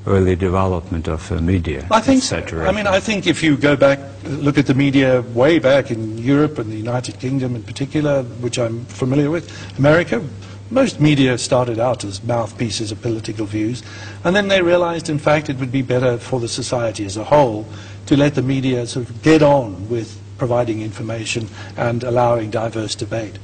early 0.07 0.35
development 0.35 1.07
of 1.07 1.31
uh, 1.31 1.39
media. 1.39 1.87
I 1.91 2.01
think 2.01 2.23
so. 2.23 2.37
I 2.37 2.71
mean, 2.71 2.87
I 2.87 2.99
think 2.99 3.27
if 3.27 3.43
you 3.43 3.57
go 3.57 3.75
back, 3.75 3.99
look 4.23 4.57
at 4.57 4.65
the 4.65 4.73
media 4.73 5.21
way 5.33 5.59
back 5.59 5.91
in 5.91 6.17
Europe 6.17 6.57
and 6.57 6.71
the 6.71 6.77
United 6.77 7.19
Kingdom 7.19 7.55
in 7.55 7.63
particular, 7.63 8.23
which 8.41 8.57
I'm 8.57 8.85
familiar 8.85 9.29
with, 9.29 9.51
America, 9.77 10.23
most 10.71 10.99
media 10.99 11.37
started 11.37 11.79
out 11.79 12.03
as 12.03 12.23
mouthpieces 12.23 12.91
of 12.91 13.01
political 13.01 13.45
views, 13.45 13.81
and 14.23 14.35
then 14.35 14.49
they 14.49 14.61
realized, 14.61 15.09
in 15.09 15.17
fact, 15.17 15.49
it 15.49 15.57
would 15.57 15.71
be 15.71 15.81
better 15.81 16.17
for 16.17 16.39
the 16.39 16.47
society 16.47 17.05
as 17.05 17.17
a 17.17 17.23
whole 17.23 17.65
to 18.05 18.15
let 18.15 18.35
the 18.35 18.41
media 18.41 18.85
sort 18.85 19.09
of 19.09 19.21
get 19.23 19.41
on 19.41 19.89
with 19.89 20.19
providing 20.37 20.81
information 20.81 21.47
and 21.75 22.03
allowing 22.03 22.49
diverse 22.49 22.95
debate. 22.95 23.37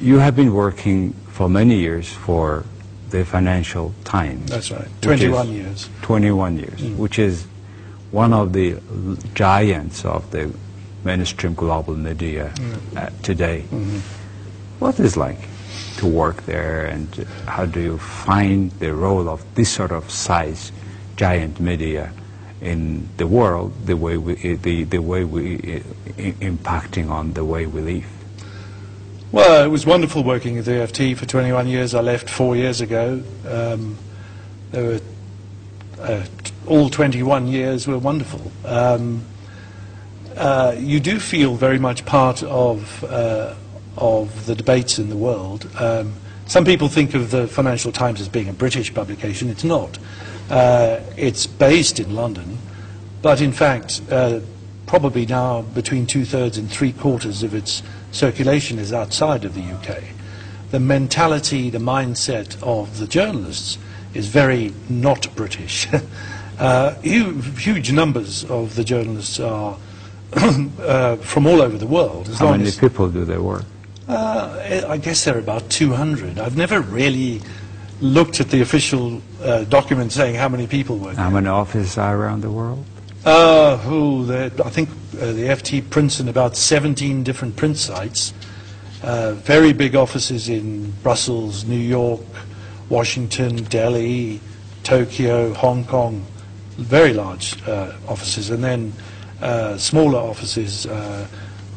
You 0.00 0.18
have 0.18 0.36
been 0.36 0.52
working 0.52 1.12
for 1.28 1.48
many 1.48 1.76
years 1.76 2.12
for 2.12 2.64
the 3.10 3.24
Financial 3.24 3.94
Times. 4.04 4.50
That's 4.50 4.70
right. 4.70 4.88
21 5.00 5.52
years. 5.52 5.88
21 6.02 6.58
years, 6.58 6.80
mm. 6.80 6.96
which 6.96 7.18
is 7.18 7.46
one 8.10 8.32
of 8.32 8.52
the 8.52 8.78
giants 9.34 10.04
of 10.04 10.30
the 10.30 10.52
mainstream 11.04 11.54
global 11.54 11.94
media 11.94 12.52
mm. 12.56 12.96
uh, 12.96 13.10
today. 13.22 13.64
Mm-hmm. 13.70 13.98
What 14.80 15.00
is 15.00 15.16
like 15.16 15.38
to 15.98 16.06
work 16.06 16.44
there, 16.44 16.86
and 16.86 17.08
how 17.46 17.64
do 17.64 17.80
you 17.80 17.98
find 17.98 18.70
the 18.72 18.92
role 18.92 19.28
of 19.28 19.42
this 19.54 19.70
sort 19.70 19.92
of 19.92 20.10
size 20.10 20.72
giant 21.16 21.60
media 21.60 22.12
in 22.60 23.08
the 23.16 23.26
world, 23.26 23.72
the 23.86 23.96
way 23.96 24.16
we, 24.18 24.54
the, 24.56 24.84
the 24.84 24.98
way 24.98 25.24
we 25.24 25.82
i- 26.18 26.32
impacting 26.40 27.08
on 27.08 27.32
the 27.32 27.44
way 27.44 27.66
we 27.66 27.80
live? 27.80 28.15
Well, 29.32 29.64
it 29.64 29.68
was 29.68 29.84
wonderful 29.84 30.22
working 30.22 30.56
at 30.56 30.66
the 30.66 30.70
FT 30.70 31.16
for 31.16 31.26
21 31.26 31.66
years. 31.66 31.96
I 31.96 32.00
left 32.00 32.30
four 32.30 32.54
years 32.54 32.80
ago. 32.80 33.22
Um, 33.46 33.98
there 34.70 34.84
were 34.84 35.00
uh, 35.98 36.24
all 36.66 36.88
21 36.88 37.48
years 37.48 37.88
were 37.88 37.98
wonderful. 37.98 38.52
Um, 38.64 39.24
uh, 40.36 40.76
you 40.78 41.00
do 41.00 41.18
feel 41.18 41.56
very 41.56 41.78
much 41.78 42.06
part 42.06 42.44
of 42.44 43.02
uh, 43.02 43.54
of 43.96 44.46
the 44.46 44.54
debates 44.54 44.98
in 45.00 45.08
the 45.08 45.16
world. 45.16 45.68
Um, 45.76 46.14
some 46.46 46.64
people 46.64 46.88
think 46.88 47.14
of 47.14 47.32
the 47.32 47.48
Financial 47.48 47.90
Times 47.90 48.20
as 48.20 48.28
being 48.28 48.48
a 48.48 48.52
British 48.52 48.94
publication. 48.94 49.48
It's 49.48 49.64
not. 49.64 49.98
Uh, 50.48 51.00
it's 51.16 51.46
based 51.48 51.98
in 51.98 52.14
London, 52.14 52.58
but 53.22 53.40
in 53.40 53.50
fact, 53.50 54.02
uh, 54.08 54.38
probably 54.86 55.26
now 55.26 55.62
between 55.62 56.06
two 56.06 56.24
thirds 56.24 56.56
and 56.58 56.70
three 56.70 56.92
quarters 56.92 57.42
of 57.42 57.54
its 57.54 57.82
circulation 58.16 58.78
is 58.78 58.92
outside 58.92 59.44
of 59.44 59.54
the 59.54 59.62
UK. 59.62 60.02
The 60.70 60.80
mentality, 60.80 61.70
the 61.70 61.78
mindset 61.78 62.60
of 62.62 62.98
the 62.98 63.06
journalists 63.06 63.78
is 64.14 64.26
very 64.26 64.72
not 64.88 65.34
British. 65.36 65.86
uh, 66.58 66.94
huge, 67.02 67.62
huge 67.62 67.92
numbers 67.92 68.44
of 68.44 68.74
the 68.74 68.84
journalists 68.84 69.38
are 69.38 69.78
uh, 70.32 71.16
from 71.16 71.46
all 71.46 71.60
over 71.60 71.76
the 71.76 71.86
world. 71.86 72.28
As 72.28 72.38
How 72.38 72.50
many 72.50 72.64
as, 72.64 72.76
people 72.76 73.08
do 73.08 73.24
they 73.24 73.38
work? 73.38 73.64
uh, 74.08 74.86
I 74.88 74.96
guess 74.98 75.24
there 75.24 75.36
are 75.36 75.40
about 75.40 75.68
200. 75.68 76.38
I've 76.38 76.56
never 76.56 76.80
really 76.80 77.42
looked 78.00 78.40
at 78.40 78.50
the 78.50 78.60
official 78.60 79.20
uh, 79.42 79.64
document 79.64 80.12
saying 80.12 80.36
how 80.36 80.48
many 80.48 80.66
people 80.66 80.96
work. 80.96 81.16
How 81.16 81.30
many 81.30 81.48
offices 81.48 81.98
are 81.98 82.16
around 82.16 82.42
the 82.42 82.50
world? 82.50 82.84
Uh, 83.26 83.74
I 84.64 84.70
think 84.70 84.88
uh, 85.20 85.32
the 85.32 85.48
FT 85.48 85.90
prints 85.90 86.20
in 86.20 86.28
about 86.28 86.56
17 86.56 87.24
different 87.24 87.56
print 87.56 87.76
sites. 87.76 88.32
Uh, 89.02 89.32
very 89.32 89.72
big 89.72 89.96
offices 89.96 90.48
in 90.48 90.92
Brussels, 91.02 91.64
New 91.64 91.76
York, 91.76 92.20
Washington, 92.88 93.64
Delhi, 93.64 94.40
Tokyo, 94.84 95.52
Hong 95.54 95.84
Kong. 95.84 96.24
Very 96.76 97.14
large 97.14 97.60
uh, 97.66 97.96
offices, 98.06 98.50
and 98.50 98.62
then 98.62 98.92
uh, 99.42 99.76
smaller 99.76 100.20
offices 100.20 100.86
uh, 100.86 101.26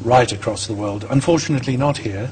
right 0.03 0.31
across 0.31 0.67
the 0.67 0.75
world. 0.75 1.07
Unfortunately, 1.09 1.75
not 1.77 1.97
here. 1.97 2.31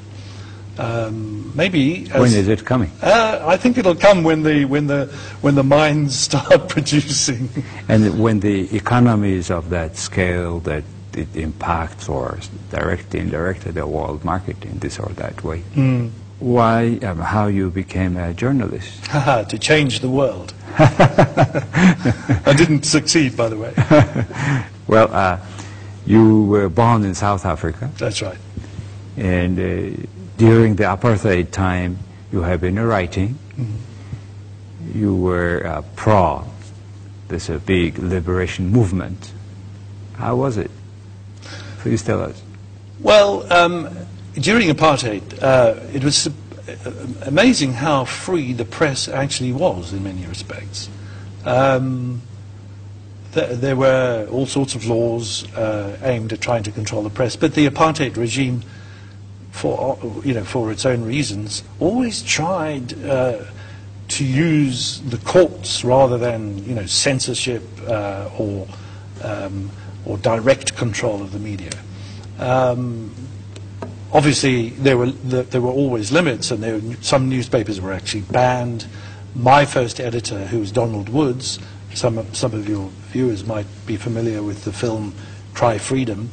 Um, 0.79 1.51
maybe 1.55 2.07
as 2.13 2.21
When 2.21 2.33
is 2.33 2.47
it 2.47 2.63
coming? 2.65 2.91
uh, 3.01 3.39
I 3.43 3.57
think 3.57 3.77
it'll 3.77 3.95
come 3.95 4.23
when 4.23 4.43
the 4.43 4.65
when 4.65 4.87
the 4.87 5.05
when 5.41 5.55
the 5.55 5.63
mines 5.63 6.17
start 6.27 6.69
producing. 6.69 7.49
And 7.89 8.19
when 8.21 8.39
the 8.41 8.75
economy 8.75 9.33
is 9.33 9.49
of 9.49 9.69
that 9.69 9.97
scale 9.97 10.59
that 10.61 10.83
it 11.13 11.35
impacts 11.35 12.07
or 12.07 12.37
directly, 12.69 13.19
indirectly 13.21 13.71
the 13.71 13.87
world 13.87 14.23
market 14.23 14.63
in 14.63 14.77
this 14.79 14.99
or 14.99 15.09
that 15.15 15.43
way, 15.43 15.63
why, 16.39 16.99
um, 17.01 17.17
how 17.17 17.47
you 17.47 17.71
became 17.71 18.15
a 18.17 18.31
journalist? 18.33 19.03
To 19.49 19.57
change 19.57 20.01
the 20.01 20.09
world. 20.09 20.53
I 20.77 22.53
didn't 22.55 22.83
succeed, 22.85 23.35
by 23.35 23.49
the 23.49 23.57
way. 23.57 23.73
Well, 24.87 25.09
uh, 25.11 25.39
you 26.05 26.43
were 26.45 26.69
born 26.69 27.03
in 27.03 27.15
South 27.15 27.45
Africa, 27.45 27.89
That's 27.97 28.21
right. 28.21 28.37
and 29.17 29.57
uh, 29.59 30.07
during 30.37 30.75
the 30.75 30.83
apartheid 30.83 31.51
time, 31.51 31.99
you 32.31 32.41
have 32.41 32.61
been 32.61 32.79
writing. 32.79 33.37
You 34.93 35.15
were 35.15 35.65
uh, 35.65 35.81
pro 35.95 36.45
this 37.27 37.49
uh, 37.49 37.59
big 37.65 37.99
liberation 37.99 38.69
movement. 38.69 39.33
How 40.13 40.35
was 40.35 40.57
it? 40.57 40.71
Please 41.79 42.01
tell 42.01 42.21
us. 42.21 42.41
Well, 42.99 43.51
um, 43.51 43.89
during 44.35 44.69
apartheid, 44.69 45.41
uh, 45.41 45.75
it 45.93 46.03
was 46.03 46.27
uh, 46.27 46.31
amazing 47.23 47.73
how 47.73 48.05
free 48.05 48.53
the 48.53 48.65
press 48.65 49.07
actually 49.07 49.53
was 49.53 49.93
in 49.93 50.03
many 50.03 50.25
respects. 50.25 50.89
Um, 51.45 52.21
th- 53.33 53.59
there 53.59 53.75
were 53.75 54.27
all 54.31 54.45
sorts 54.45 54.75
of 54.75 54.85
laws 54.85 55.51
uh, 55.53 55.97
aimed 56.01 56.33
at 56.33 56.41
trying 56.41 56.63
to 56.63 56.71
control 56.71 57.03
the 57.03 57.09
press, 57.09 57.35
but 57.35 57.53
the 57.53 57.67
apartheid 57.69 58.17
regime, 58.17 58.63
for 59.57 59.97
you 60.23 60.33
know, 60.33 60.43
for 60.43 60.71
its 60.71 60.85
own 60.85 61.03
reasons, 61.03 61.63
always 61.79 62.21
tried 62.21 62.93
uh, 63.05 63.43
to 64.09 64.23
use 64.23 65.01
the 65.01 65.17
courts 65.17 65.83
rather 65.83 66.17
than 66.17 66.63
you 66.63 66.75
know 66.75 66.85
censorship 66.85 67.63
uh, 67.87 68.29
or 68.37 68.67
um, 69.23 69.69
or 70.05 70.17
direct 70.17 70.75
control 70.75 71.21
of 71.21 71.31
the 71.31 71.39
media. 71.39 71.71
Um, 72.39 73.13
obviously, 74.13 74.69
there 74.69 74.97
were 74.97 75.11
the, 75.11 75.43
there 75.43 75.61
were 75.61 75.71
always 75.71 76.11
limits, 76.11 76.51
and 76.51 76.63
there, 76.63 76.79
some 77.01 77.29
newspapers 77.29 77.81
were 77.81 77.91
actually 77.91 78.21
banned. 78.21 78.87
My 79.35 79.65
first 79.65 79.99
editor, 79.99 80.47
who 80.47 80.59
was 80.59 80.71
Donald 80.71 81.09
Woods, 81.09 81.59
some 81.93 82.17
of, 82.17 82.35
some 82.35 82.53
of 82.53 82.67
your 82.69 82.89
viewers 83.09 83.45
might 83.45 83.67
be 83.85 83.97
familiar 83.97 84.41
with 84.41 84.63
the 84.63 84.71
film 84.71 85.13
Cry 85.53 85.77
Freedom, 85.77 86.29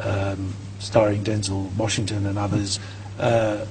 um, 0.00 0.54
starring 0.86 1.24
Denzel 1.24 1.74
Washington 1.76 2.26
and 2.26 2.38
others, 2.38 2.78
uh, 3.18 3.66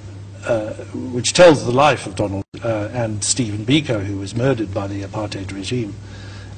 uh, 0.45 0.73
which 0.93 1.33
tells 1.33 1.65
the 1.65 1.71
life 1.71 2.05
of 2.05 2.15
Donald 2.15 2.43
uh, 2.63 2.89
and 2.91 3.23
Stephen 3.23 3.65
Biko, 3.65 4.03
who 4.03 4.17
was 4.17 4.35
murdered 4.35 4.73
by 4.73 4.85
the 4.85 5.01
apartheid 5.01 5.51
regime. 5.53 5.95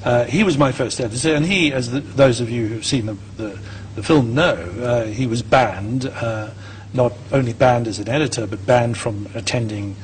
Uh, 0.04 0.24
he 0.24 0.42
was 0.42 0.58
my 0.58 0.72
first 0.72 1.00
editor, 1.00 1.34
and 1.34 1.46
he, 1.46 1.72
as 1.72 1.90
the, 1.90 2.00
those 2.00 2.40
of 2.40 2.50
you 2.50 2.66
who've 2.66 2.84
seen 2.84 3.06
the, 3.06 3.16
the, 3.36 3.58
the 3.94 4.02
film 4.02 4.34
know, 4.34 4.54
uh, 4.82 5.06
he 5.06 5.26
was 5.26 5.42
banned, 5.42 6.06
uh, 6.06 6.50
not 6.92 7.12
only 7.32 7.52
banned 7.52 7.86
as 7.86 7.98
an 7.98 8.08
editor, 8.08 8.46
but 8.46 8.64
banned 8.66 8.96
from 8.96 9.28
attending 9.34 9.96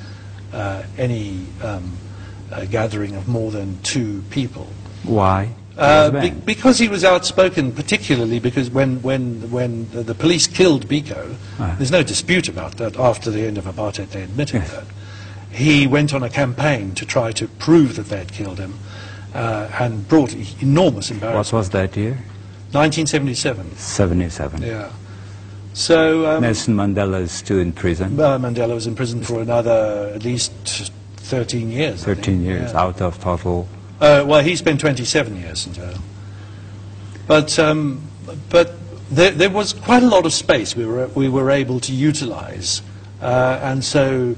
any 0.97 1.45
um, 1.63 1.97
gathering 2.71 3.17
of 3.17 3.27
more 3.27 3.51
than 3.51 3.81
two 3.83 4.23
people. 4.31 4.69
Why? 5.03 5.51
Uh, 5.77 6.11
be- 6.21 6.31
because 6.31 6.79
he 6.79 6.89
was 6.89 7.03
outspoken, 7.05 7.73
particularly 7.73 8.39
because 8.39 8.71
when, 8.71 9.03
when, 9.03 9.51
when 9.51 9.91
the, 9.91 10.03
the 10.05 10.15
police 10.15 10.47
killed 10.47 10.87
Biko, 10.89 11.35
Ah. 11.59 11.75
there's 11.79 11.91
no 11.91 12.03
dispute 12.05 12.49
about 12.49 12.77
that. 12.77 12.97
After 12.97 13.31
the 13.31 13.41
end 13.47 13.59
of 13.59 13.65
apartheid, 13.65 14.11
they 14.11 14.23
admitted 14.23 14.63
Yes. 14.63 14.71
that. 14.73 14.85
He 15.51 15.87
went 15.89 16.15
on 16.15 16.23
a 16.23 16.31
campaign 16.31 16.95
to 16.95 17.05
try 17.05 17.33
to 17.33 17.49
prove 17.49 17.97
that 17.97 18.07
they 18.07 18.19
had 18.19 18.33
killed 18.33 18.59
him 18.59 18.75
uh, 19.35 19.69
and 19.81 20.07
brought 20.09 20.33
enormous 20.63 21.11
embarrassment. 21.11 21.53
What 21.53 21.53
was 21.59 21.71
that 21.71 21.97
year? 21.97 22.19
1977. 22.73 23.77
77. 23.77 24.63
Yeah. 24.63 24.91
So 25.73 26.27
um, 26.37 26.43
Nelson 26.43 26.77
Mandela 26.77 27.21
is 27.21 27.33
still 27.33 27.59
in 27.59 27.73
prison. 27.73 28.19
uh, 28.21 28.39
Mandela 28.39 28.75
was 28.75 28.87
in 28.87 28.95
prison 28.95 29.23
for 29.25 29.41
another 29.41 30.13
at 30.15 30.23
least 30.25 30.53
13 31.17 31.71
years. 31.71 32.05
13 32.05 32.43
years 32.45 32.71
Yeah. 32.73 32.81
out 32.81 33.01
of 33.01 33.19
total. 33.21 33.67
Uh, 34.01 34.25
well, 34.27 34.43
he 34.43 34.57
spent 34.57 34.81
27 34.81 35.37
years 35.37 35.67
in 35.67 35.73
jail. 35.73 35.99
But, 37.27 37.59
um, 37.59 38.03
but 38.51 38.73
there, 39.11 39.31
there 39.31 39.51
was 39.51 39.73
quite 39.73 40.03
a 40.03 40.07
lot 40.07 40.27
of 40.27 40.33
space 40.33 40.77
we 40.77 40.85
were, 40.85 41.09
we 41.09 41.29
were 41.29 41.51
able 41.51 41.81
to 41.81 41.93
utilize. 41.93 42.83
Uh, 43.23 43.61
and 43.63 43.85
so 43.85 44.37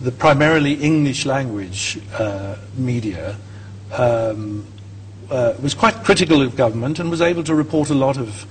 the 0.00 0.12
primarily 0.12 0.74
English 0.74 1.26
language 1.26 1.98
uh, 2.14 2.56
media 2.76 3.36
um, 3.92 4.66
uh, 5.30 5.54
was 5.60 5.74
quite 5.74 5.94
critical 6.04 6.42
of 6.42 6.56
government 6.56 6.98
and 6.98 7.10
was 7.10 7.20
able 7.20 7.42
to 7.44 7.54
report 7.54 7.90
a 7.90 7.94
lot 7.94 8.16
of, 8.16 8.46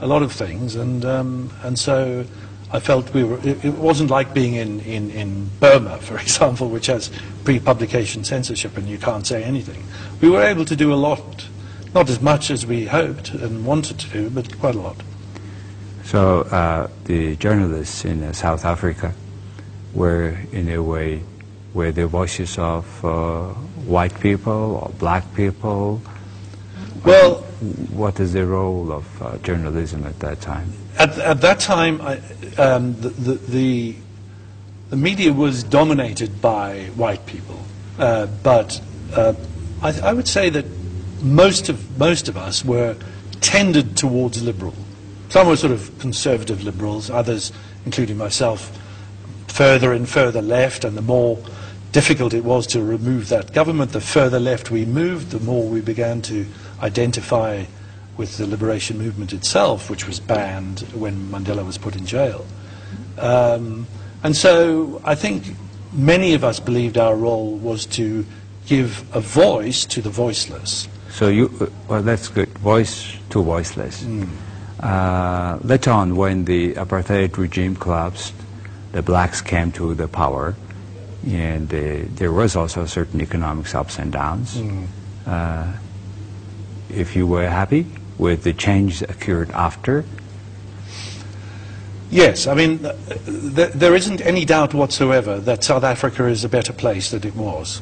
a 0.00 0.06
lot 0.06 0.22
of 0.22 0.32
things. 0.32 0.76
And, 0.76 1.04
um, 1.04 1.50
and 1.62 1.78
so 1.78 2.24
I 2.72 2.80
felt 2.80 3.12
we 3.12 3.22
were, 3.22 3.38
it, 3.46 3.64
it 3.64 3.74
wasn't 3.74 4.10
like 4.10 4.32
being 4.32 4.54
in, 4.54 4.80
in, 4.80 5.10
in 5.10 5.50
Burma, 5.60 5.98
for 5.98 6.18
example, 6.26 6.70
which 6.70 6.86
has 6.86 7.10
pre-publication 7.44 8.24
censorship 8.24 8.76
and 8.78 8.88
you 8.88 8.98
can't 8.98 9.26
say 9.26 9.44
anything. 9.44 9.84
We 10.20 10.30
were 10.30 10.42
able 10.42 10.64
to 10.64 10.74
do 10.74 10.92
a 10.92 10.96
lot, 10.96 11.46
not 11.94 12.08
as 12.08 12.22
much 12.22 12.50
as 12.50 12.64
we 12.64 12.86
hoped 12.86 13.30
and 13.30 13.66
wanted 13.66 13.98
to 13.98 14.08
do, 14.08 14.30
but 14.30 14.58
quite 14.58 14.74
a 14.74 14.80
lot. 14.80 14.96
So 16.04 16.40
uh, 16.42 16.88
the 17.04 17.36
journalists 17.36 18.04
in 18.06 18.22
uh, 18.22 18.32
South 18.32 18.64
Africa 18.64 19.12
were, 19.92 20.38
in 20.52 20.68
a 20.70 20.82
way, 20.82 21.22
were 21.74 21.92
the 21.92 22.06
voices 22.06 22.58
of 22.58 23.04
uh, 23.04 23.48
white 23.84 24.18
people 24.20 24.76
or 24.76 24.90
black 24.98 25.34
people. 25.34 26.00
Well, 27.04 27.44
What 27.62 28.18
is 28.18 28.32
the 28.32 28.44
role 28.44 28.92
of 28.92 29.22
uh, 29.22 29.38
journalism 29.38 30.04
at 30.04 30.18
that 30.18 30.40
time? 30.40 30.72
At, 30.98 31.16
at 31.18 31.40
that 31.42 31.60
time, 31.60 32.00
I, 32.00 32.20
um, 32.58 33.00
the, 33.00 33.10
the, 33.10 33.94
the, 34.90 34.96
media 34.96 35.32
was 35.32 35.62
dominated 35.62 36.42
by 36.42 36.86
white 36.96 37.24
people, 37.24 37.58
uh, 37.98 38.26
but 38.42 38.80
uh, 39.14 39.34
I, 39.80 39.98
I 40.00 40.12
would 40.12 40.26
say 40.26 40.50
that 40.50 40.66
most 41.22 41.68
of, 41.68 41.98
most 41.98 42.28
of 42.28 42.36
us 42.36 42.64
were 42.64 42.96
tended 43.40 43.96
towards 43.96 44.42
liberal. 44.42 44.74
Some 45.28 45.46
were 45.46 45.56
sort 45.56 45.72
of 45.72 45.96
conservative 45.98 46.64
liberals, 46.64 47.10
others, 47.10 47.52
including 47.86 48.18
myself, 48.18 48.76
further 49.46 49.92
and 49.92 50.08
further 50.08 50.42
left, 50.42 50.84
and 50.84 50.96
the 50.96 51.02
more 51.02 51.38
difficult 51.92 52.34
it 52.34 52.44
was 52.44 52.66
to 52.68 52.82
remove 52.82 53.28
that 53.28 53.52
government, 53.52 53.92
the 53.92 54.00
further 54.00 54.40
left 54.40 54.70
we 54.70 54.84
moved, 54.84 55.30
the 55.30 55.40
more 55.40 55.68
we 55.68 55.80
began 55.80 56.22
to 56.22 56.46
identify 56.82 57.64
with 58.16 58.36
the 58.36 58.46
liberation 58.46 58.98
movement 58.98 59.32
itself, 59.32 59.88
which 59.88 60.06
was 60.06 60.20
banned 60.20 60.80
when 60.94 61.14
Mandela 61.30 61.64
was 61.64 61.78
put 61.78 61.96
in 61.96 62.04
jail. 62.04 62.44
Um, 63.18 63.86
and 64.22 64.36
so 64.36 65.00
I 65.04 65.14
think 65.14 65.44
many 65.92 66.34
of 66.34 66.44
us 66.44 66.60
believed 66.60 66.98
our 66.98 67.16
role 67.16 67.56
was 67.56 67.86
to 67.86 68.26
give 68.66 69.04
a 69.14 69.20
voice 69.20 69.84
to 69.86 70.02
the 70.02 70.10
voiceless. 70.10 70.88
So 71.10 71.28
you, 71.28 71.70
well, 71.88 72.02
that's 72.02 72.28
good. 72.28 72.48
Voice 72.58 73.16
to 73.30 73.42
voiceless. 73.42 74.04
Uh, 74.80 75.58
later 75.62 75.90
on, 75.90 76.16
when 76.16 76.44
the 76.44 76.74
apartheid 76.74 77.36
regime 77.36 77.76
collapsed, 77.76 78.34
the 78.92 79.02
blacks 79.02 79.40
came 79.40 79.72
to 79.72 79.94
the 79.94 80.08
power, 80.08 80.54
and 81.26 81.72
uh, 81.72 82.04
there 82.16 82.32
was 82.32 82.56
also 82.56 82.86
certain 82.86 83.20
economic 83.20 83.74
ups 83.74 83.98
and 83.98 84.12
downs. 84.12 84.60
Uh, 85.26 85.72
if 86.94 87.16
you 87.16 87.26
were 87.26 87.48
happy 87.48 87.86
with 88.18 88.44
the 88.44 88.52
change 88.52 89.00
that 89.00 89.10
occurred 89.10 89.50
after, 89.50 90.04
Yes, 92.12 92.46
I 92.46 92.52
mean, 92.52 92.80
th- 92.80 92.94
th- 93.56 93.72
there 93.72 93.94
isn't 93.94 94.20
any 94.20 94.44
doubt 94.44 94.74
whatsoever 94.74 95.40
that 95.40 95.64
South 95.64 95.82
Africa 95.82 96.26
is 96.26 96.44
a 96.44 96.48
better 96.48 96.74
place 96.74 97.10
than 97.10 97.26
it 97.26 97.34
was. 97.34 97.80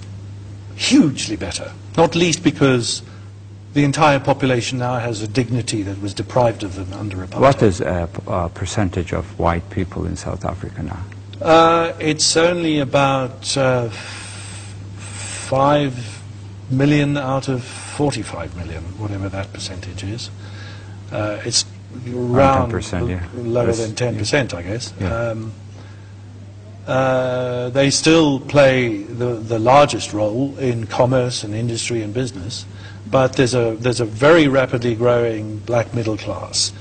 Hugely 0.76 1.34
better. 1.34 1.72
Not 1.96 2.14
least 2.14 2.44
because 2.44 3.02
the 3.74 3.82
entire 3.82 4.20
population 4.20 4.78
now 4.78 5.00
has 5.00 5.20
a 5.20 5.26
dignity 5.26 5.82
that 5.82 6.00
was 6.00 6.14
deprived 6.14 6.62
of 6.62 6.76
them 6.76 6.92
under 6.92 7.16
apartheid. 7.16 7.40
what 7.40 7.60
is 7.60 7.80
a, 7.80 8.08
a 8.28 8.48
percentage 8.50 9.12
of 9.12 9.36
white 9.36 9.68
people 9.68 10.06
in 10.06 10.16
South 10.16 10.44
Africa 10.44 10.80
now? 10.80 11.02
Uh, 11.44 11.92
it's 11.98 12.36
only 12.36 12.78
about 12.78 13.56
uh, 13.56 13.88
5 13.88 16.22
million 16.70 17.16
out 17.16 17.48
of 17.48 17.79
45 18.00 18.56
million, 18.56 18.82
whatever 18.98 19.28
that 19.28 19.52
percentage 19.52 20.02
is. 20.04 20.30
Uh, 21.12 21.38
it's 21.44 21.66
around 22.08 22.72
10%, 22.72 23.10
yeah. 23.10 23.22
lower 23.34 23.72
than 23.72 23.90
10%, 23.90 24.54
I 24.54 24.62
guess. 24.62 24.94
Yeah. 24.98 25.14
Um, 25.14 25.52
uh, 26.86 27.68
they 27.68 27.90
still 27.90 28.40
play 28.40 29.02
the, 29.02 29.34
the 29.34 29.58
largest 29.58 30.14
role 30.14 30.56
in 30.56 30.86
commerce 30.86 31.44
and 31.44 31.54
industry 31.54 32.00
and 32.00 32.14
business, 32.14 32.64
but 33.10 33.34
there's 33.34 33.52
a, 33.52 33.76
there's 33.78 34.00
a 34.00 34.06
very 34.06 34.48
rapidly 34.48 34.94
growing 34.94 35.58
black 35.58 35.92
middle 35.92 36.16
class. 36.16 36.72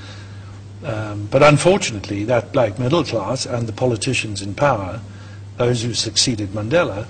Um, 0.85 1.27
but 1.29 1.43
unfortunately, 1.43 2.23
that 2.23 2.53
black 2.53 2.79
middle 2.79 3.03
class 3.03 3.45
and 3.45 3.67
the 3.67 3.73
politicians 3.73 4.41
in 4.41 4.55
power, 4.55 5.01
those 5.57 5.83
who 5.83 5.93
succeeded 5.93 6.51
Mandela, 6.51 7.07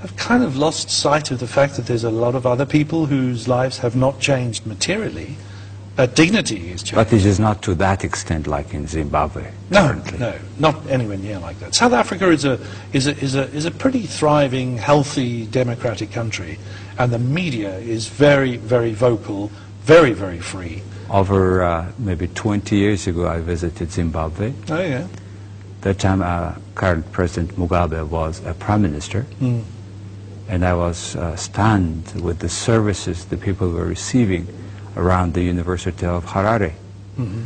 have 0.00 0.14
kind 0.16 0.44
of 0.44 0.56
lost 0.56 0.90
sight 0.90 1.30
of 1.30 1.40
the 1.40 1.46
fact 1.46 1.76
that 1.76 1.86
there's 1.86 2.04
a 2.04 2.10
lot 2.10 2.34
of 2.34 2.46
other 2.46 2.64
people 2.66 3.06
whose 3.06 3.48
lives 3.48 3.78
have 3.78 3.96
not 3.96 4.20
changed 4.20 4.66
materially. 4.66 5.36
but 5.96 6.14
dignity 6.14 6.70
is 6.70 6.82
changed. 6.84 6.94
But 6.94 7.12
it 7.12 7.26
is 7.26 7.40
not 7.40 7.60
to 7.62 7.74
that 7.74 8.04
extent 8.04 8.46
like 8.46 8.72
in 8.72 8.86
Zimbabwe 8.86 9.50
No, 9.70 9.88
currently. 9.88 10.18
no, 10.18 10.32
not 10.60 10.86
anywhere 10.88 11.16
near 11.18 11.40
like 11.40 11.58
that. 11.58 11.74
South 11.74 11.92
Africa 11.92 12.30
is 12.30 12.44
a, 12.44 12.60
is 12.92 13.08
a, 13.08 13.18
is 13.18 13.34
a, 13.34 13.44
is 13.52 13.64
a 13.64 13.72
pretty 13.72 14.02
thriving, 14.06 14.78
healthy, 14.78 15.46
democratic 15.46 16.12
country, 16.12 16.58
and 16.98 17.12
the 17.12 17.18
media 17.18 17.76
is 17.78 18.06
very, 18.08 18.58
very 18.58 18.92
vocal, 18.94 19.50
very, 19.82 20.12
very 20.12 20.38
free. 20.38 20.82
Over 21.10 21.62
uh, 21.64 21.90
maybe 21.98 22.28
20 22.28 22.76
years 22.76 23.08
ago, 23.08 23.26
I 23.26 23.40
visited 23.40 23.90
Zimbabwe. 23.90 24.52
Oh, 24.70 24.78
yeah. 24.80 25.08
That 25.80 25.98
time, 25.98 26.22
uh, 26.22 26.52
current 26.76 27.10
President 27.10 27.56
Mugabe 27.56 28.06
was 28.06 28.40
a 28.46 28.54
prime 28.54 28.82
minister, 28.82 29.26
Mm. 29.40 29.64
And 30.48 30.64
I 30.64 30.74
was 30.74 31.14
uh, 31.16 31.36
stunned 31.36 32.12
with 32.22 32.38
the 32.38 32.48
services 32.48 33.24
the 33.26 33.36
people 33.36 33.70
were 33.70 33.84
receiving 33.86 34.46
around 34.96 35.34
the 35.34 35.42
University 35.42 36.06
of 36.06 36.24
Harare. 36.24 36.72
Mhm. 37.18 37.44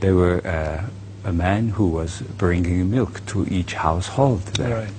There 0.00 0.14
were 0.14 0.40
uh, 0.46 1.28
a 1.28 1.32
man 1.32 1.70
who 1.70 1.88
was 1.88 2.22
bringing 2.38 2.90
milk 2.90 3.20
to 3.26 3.44
each 3.50 3.74
household 3.74 4.42
there. 4.54 4.78
Right. 4.80 4.94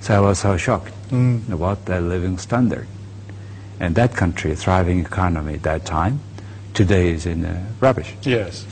So 0.00 0.14
I 0.16 0.20
was 0.20 0.38
so 0.40 0.56
shocked 0.56 0.92
Mm. 1.10 1.50
about 1.52 1.84
their 1.84 2.00
living 2.00 2.38
standard. 2.38 2.86
And 3.80 3.94
that 3.96 4.14
country, 4.16 4.54
thriving 4.54 5.00
economy 5.00 5.54
at 5.54 5.62
that 5.62 5.84
time, 5.84 6.20
today 6.74 7.10
is 7.10 7.26
in 7.26 7.44
uh, 7.44 7.60
rubbish. 7.80 8.14
Yes. 8.22 8.64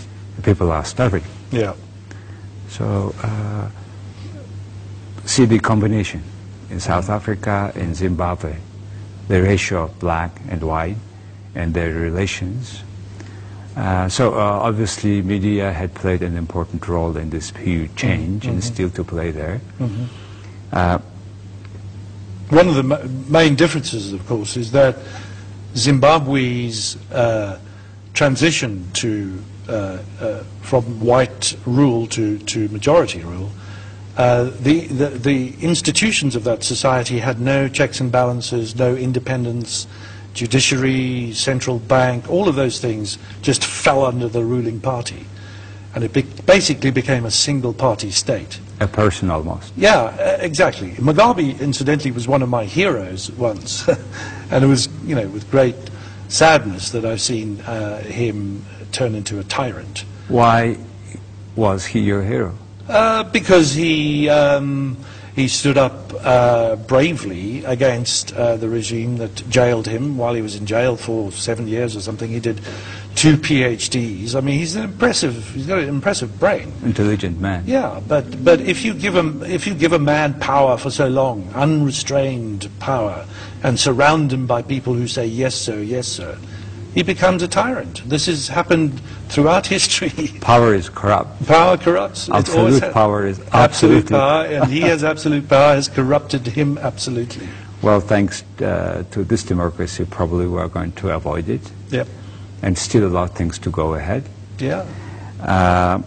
People 0.42 0.72
are 0.72 0.84
starving. 0.84 1.24
Yeah. 1.52 1.74
So, 2.68 3.14
uh, 3.22 3.68
see 5.26 5.44
the 5.44 5.58
combination 5.58 6.22
in 6.70 6.80
South 6.80 7.08
Africa, 7.10 7.72
in 7.74 7.94
Zimbabwe, 7.94 8.56
the 9.28 9.42
ratio 9.42 9.84
of 9.84 9.98
black 9.98 10.40
and 10.48 10.62
white, 10.62 10.96
and 11.54 11.74
their 11.74 11.92
relations. 11.92 12.82
Uh, 13.76 14.08
so, 14.08 14.34
uh, 14.34 14.38
obviously, 14.38 15.22
media 15.22 15.72
had 15.72 15.94
played 15.94 16.22
an 16.22 16.36
important 16.36 16.86
role 16.88 17.16
in 17.16 17.30
this 17.30 17.50
huge 17.50 17.94
change, 17.96 18.46
and 18.46 18.62
still 18.62 18.90
to 18.90 19.04
play 19.04 19.30
there. 19.30 19.60
Uh, 20.72 20.98
One 22.50 22.68
of 22.68 22.74
the 22.74 22.82
ma- 22.82 22.98
main 23.28 23.54
differences, 23.54 24.12
of 24.12 24.26
course, 24.26 24.56
is 24.56 24.72
that 24.72 24.96
Zimbabwe's 25.76 26.96
uh, 27.12 27.58
transition 28.12 28.88
to 28.94 29.40
uh, 29.68 29.98
uh, 30.20 30.42
from 30.62 30.82
white 31.00 31.56
rule 31.64 32.06
to, 32.08 32.38
to 32.38 32.68
majority 32.70 33.20
rule, 33.22 33.50
uh, 34.20 34.50
the, 34.60 34.86
the 34.88 35.08
the 35.08 35.54
institutions 35.62 36.36
of 36.36 36.44
that 36.44 36.62
society 36.62 37.18
had 37.20 37.40
no 37.40 37.68
checks 37.68 38.00
and 38.00 38.12
balances, 38.12 38.76
no 38.76 38.94
independence, 38.94 39.86
judiciary, 40.34 41.32
central 41.32 41.78
bank, 41.78 42.28
all 42.28 42.46
of 42.46 42.54
those 42.54 42.78
things 42.78 43.16
just 43.40 43.64
fell 43.64 44.04
under 44.04 44.28
the 44.28 44.44
ruling 44.44 44.78
party, 44.78 45.24
and 45.94 46.04
it 46.04 46.12
be- 46.12 46.26
basically 46.44 46.90
became 46.90 47.24
a 47.24 47.30
single 47.30 47.72
party 47.72 48.10
state. 48.10 48.60
a 48.80 48.86
person 48.86 49.30
almost. 49.30 49.72
Yeah, 49.74 50.02
uh, 50.02 50.36
exactly. 50.42 50.90
Mugabe, 50.92 51.58
incidentally, 51.58 52.10
was 52.10 52.28
one 52.28 52.42
of 52.42 52.50
my 52.50 52.66
heroes 52.66 53.30
once, 53.32 53.88
and 54.50 54.62
it 54.62 54.68
was, 54.68 54.88
you 55.06 55.14
know, 55.14 55.28
with 55.28 55.50
great 55.50 55.76
sadness 56.28 56.90
that 56.90 57.06
I've 57.06 57.22
seen 57.22 57.60
uh, 57.62 58.02
him 58.02 58.64
turn 58.92 59.14
into 59.14 59.38
a 59.38 59.44
tyrant. 59.44 60.04
Why 60.28 60.76
was 61.56 61.86
he 61.86 62.00
your 62.00 62.22
hero? 62.22 62.54
Uh, 62.90 63.22
because 63.22 63.72
he 63.72 64.28
um, 64.28 64.96
he 65.36 65.46
stood 65.46 65.78
up 65.78 66.12
uh, 66.24 66.74
bravely 66.74 67.64
against 67.64 68.34
uh, 68.34 68.56
the 68.56 68.68
regime 68.68 69.18
that 69.18 69.48
jailed 69.48 69.86
him 69.86 70.18
while 70.18 70.34
he 70.34 70.42
was 70.42 70.56
in 70.56 70.66
jail 70.66 70.96
for 70.96 71.30
seven 71.30 71.68
years 71.68 71.94
or 71.94 72.00
something. 72.00 72.28
He 72.28 72.40
did 72.40 72.60
two 73.14 73.36
PhDs. 73.36 74.34
I 74.34 74.40
mean, 74.40 74.58
he's 74.58 74.74
an 74.74 74.84
impressive. 74.84 75.50
He's 75.54 75.66
got 75.66 75.78
an 75.78 75.88
impressive 75.88 76.38
brain. 76.40 76.72
Intelligent 76.82 77.40
man. 77.40 77.62
Yeah, 77.64 78.00
but 78.08 78.42
but 78.44 78.60
if 78.60 78.84
you 78.84 78.92
give 78.92 79.14
him 79.14 79.42
if 79.44 79.66
you 79.66 79.74
give 79.74 79.92
a 79.92 79.98
man 79.98 80.34
power 80.40 80.76
for 80.76 80.90
so 80.90 81.08
long, 81.08 81.48
unrestrained 81.54 82.68
power, 82.80 83.24
and 83.62 83.78
surround 83.78 84.32
him 84.32 84.46
by 84.46 84.62
people 84.62 84.94
who 84.94 85.06
say 85.06 85.26
yes 85.26 85.54
sir, 85.54 85.80
yes 85.80 86.08
sir, 86.08 86.36
he 86.94 87.02
becomes 87.02 87.42
a 87.42 87.48
tyrant. 87.48 88.02
This 88.08 88.26
has 88.26 88.48
happened 88.48 89.00
throughout 89.28 89.66
history. 89.76 90.28
Power 90.40 90.74
is 90.74 90.88
corrupt. 90.88 91.46
power 91.46 91.76
corrupts. 91.76 92.28
Absolute 92.30 92.92
power 92.92 93.26
is 93.26 93.38
absolute 93.52 94.04
absolutely- 94.10 94.10
power, 94.10 94.44
and 94.46 94.70
he 94.70 94.80
has 94.80 95.04
absolute 95.04 95.48
power 95.48 95.74
has 95.74 95.88
corrupted 95.88 96.46
him 96.46 96.78
absolutely. 96.78 97.48
Well, 97.82 98.00
thanks 98.00 98.42
uh, 98.60 99.04
to 99.12 99.24
this 99.24 99.42
democracy, 99.42 100.04
probably 100.04 100.46
we 100.46 100.58
are 100.58 100.68
going 100.68 100.92
to 100.92 101.10
avoid 101.14 101.48
it, 101.48 101.62
Yep. 101.90 102.08
and 102.62 102.76
still 102.76 103.06
a 103.06 103.08
lot 103.08 103.34
things 103.34 103.58
to 103.60 103.70
go 103.70 103.94
ahead. 103.94 104.24
Yeah. 104.58 104.84
Uh, 105.40 106.02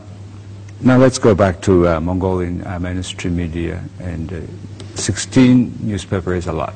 now 0.81 0.97
let's 0.97 1.17
go 1.17 1.33
back 1.33 1.61
to 1.61 1.87
uh, 1.87 1.99
Mongolian 1.99 2.61
uh, 2.67 2.77
mainstream 2.77 3.35
media, 3.35 3.83
and 3.99 4.31
uh, 4.33 4.41
16 4.95 5.79
newspapers 5.81 6.43
is 6.43 6.47
a 6.47 6.53
lot, 6.53 6.75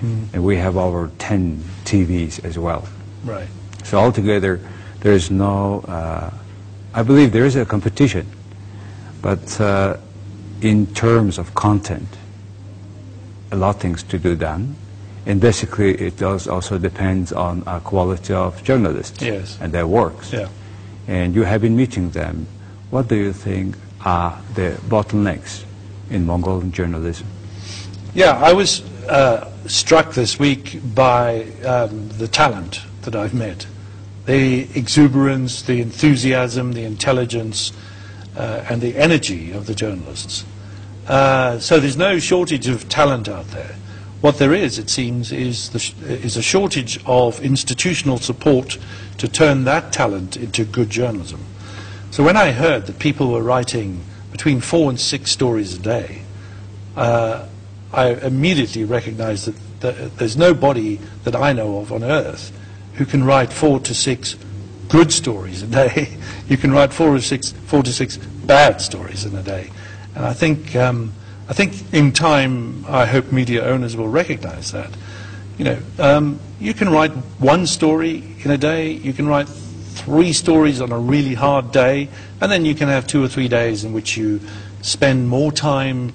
and 0.00 0.42
we 0.42 0.56
have 0.56 0.76
over 0.78 1.10
10 1.18 1.62
TVs 1.84 2.42
as 2.44 2.56
well. 2.58 2.88
Right. 3.24 3.48
So 3.84 3.98
altogether, 3.98 4.60
there 5.00 5.12
is 5.12 5.30
no, 5.30 5.80
uh, 5.80 6.30
I 6.94 7.02
believe 7.02 7.32
there 7.32 7.46
is 7.46 7.56
a 7.56 7.64
competition, 7.64 8.26
but 9.22 9.60
uh, 9.60 9.96
in 10.60 10.86
terms 10.94 11.38
of 11.38 11.54
content, 11.54 12.08
a 13.50 13.56
lot 13.56 13.76
of 13.76 13.80
things 13.80 14.02
to 14.04 14.18
do 14.18 14.36
done. 14.36 14.76
And 15.26 15.40
basically, 15.40 15.94
it 15.94 16.16
does 16.16 16.48
also 16.48 16.78
depends 16.78 17.32
on 17.32 17.62
uh, 17.66 17.80
quality 17.80 18.32
of 18.32 18.62
journalists 18.64 19.22
Yes. 19.22 19.58
and 19.60 19.72
their 19.72 19.86
works. 19.86 20.32
Yeah. 20.32 20.48
And 21.06 21.34
you 21.34 21.42
have 21.42 21.60
been 21.60 21.76
meeting 21.76 22.10
them. 22.10 22.46
What 22.90 23.08
do 23.08 23.16
you 23.16 23.32
think 23.32 23.76
are 24.04 24.38
the 24.54 24.78
bottlenecks 24.88 25.64
in 26.10 26.24
Mongolian 26.24 26.72
journalism? 26.72 27.26
Yeah, 28.14 28.38
I 28.38 28.52
was 28.54 28.82
uh, 29.08 29.50
struck 29.66 30.12
this 30.14 30.38
week 30.38 30.80
by 30.94 31.44
um, 31.64 32.08
the 32.18 32.26
talent 32.28 32.80
that 33.10 33.16
I've 33.16 33.34
met. 33.34 33.66
The 34.26 34.68
exuberance, 34.78 35.62
the 35.62 35.80
enthusiasm, 35.80 36.72
the 36.72 36.84
intelligence, 36.84 37.72
uh, 38.36 38.64
and 38.68 38.82
the 38.82 38.96
energy 38.96 39.52
of 39.52 39.66
the 39.66 39.74
journalists. 39.74 40.44
Uh, 41.06 41.58
so 41.58 41.80
there's 41.80 41.96
no 41.96 42.18
shortage 42.18 42.68
of 42.68 42.88
talent 42.90 43.28
out 43.28 43.48
there. 43.48 43.76
What 44.20 44.38
there 44.38 44.52
is, 44.52 44.78
it 44.78 44.90
seems, 44.90 45.32
is, 45.32 45.74
is 46.02 46.36
a 46.36 46.42
shortage 46.42 47.00
of 47.06 47.40
institutional 47.40 48.18
support 48.18 48.76
to 49.16 49.28
turn 49.28 49.64
that 49.64 49.92
talent 49.92 50.36
into 50.36 50.64
good 50.64 50.90
journalism. 50.90 51.40
So 52.10 52.22
when 52.22 52.36
I 52.36 52.50
heard 52.52 52.86
that 52.86 52.98
people 52.98 53.30
were 53.30 53.42
writing 53.42 54.02
between 54.32 54.60
four 54.60 54.90
and 54.90 55.00
six 55.00 55.30
stories 55.30 55.74
a 55.74 55.78
day, 55.78 56.22
uh, 56.96 57.46
I 57.92 58.08
immediately 58.10 58.84
recognized 58.84 59.46
that, 59.46 59.80
that 59.80 60.18
there's 60.18 60.36
nobody 60.36 60.98
that 61.24 61.34
I 61.34 61.52
know 61.52 61.78
of 61.78 61.92
on 61.92 62.04
earth 62.04 62.52
who 62.98 63.06
can 63.06 63.22
write 63.22 63.52
four 63.52 63.78
to 63.78 63.94
six 63.94 64.36
good 64.88 65.12
stories 65.12 65.62
a 65.62 65.66
day. 65.66 66.16
you 66.48 66.56
can 66.56 66.72
write 66.72 66.92
four 66.92 67.14
or 67.14 67.20
six, 67.20 67.52
four 67.66 67.82
to 67.82 67.92
six 67.92 68.16
bad 68.16 68.80
stories 68.80 69.24
in 69.24 69.34
a 69.36 69.42
day. 69.42 69.70
And 70.16 70.26
I 70.26 70.32
think, 70.32 70.74
um, 70.74 71.12
I 71.48 71.52
think 71.52 71.94
in 71.94 72.12
time, 72.12 72.84
I 72.88 73.06
hope 73.06 73.30
media 73.30 73.64
owners 73.64 73.96
will 73.96 74.08
recognize 74.08 74.72
that. 74.72 74.90
You 75.58 75.64
know, 75.64 75.78
um, 75.98 76.40
you 76.58 76.74
can 76.74 76.88
write 76.88 77.12
one 77.38 77.66
story 77.66 78.24
in 78.40 78.50
a 78.50 78.58
day, 78.58 78.90
you 78.90 79.12
can 79.12 79.28
write 79.28 79.48
three 79.48 80.32
stories 80.32 80.80
on 80.80 80.90
a 80.90 80.98
really 80.98 81.34
hard 81.34 81.70
day, 81.70 82.08
and 82.40 82.50
then 82.50 82.64
you 82.64 82.74
can 82.74 82.88
have 82.88 83.06
two 83.06 83.22
or 83.22 83.28
three 83.28 83.48
days 83.48 83.84
in 83.84 83.92
which 83.92 84.16
you 84.16 84.40
spend 84.82 85.28
more 85.28 85.52
time 85.52 86.12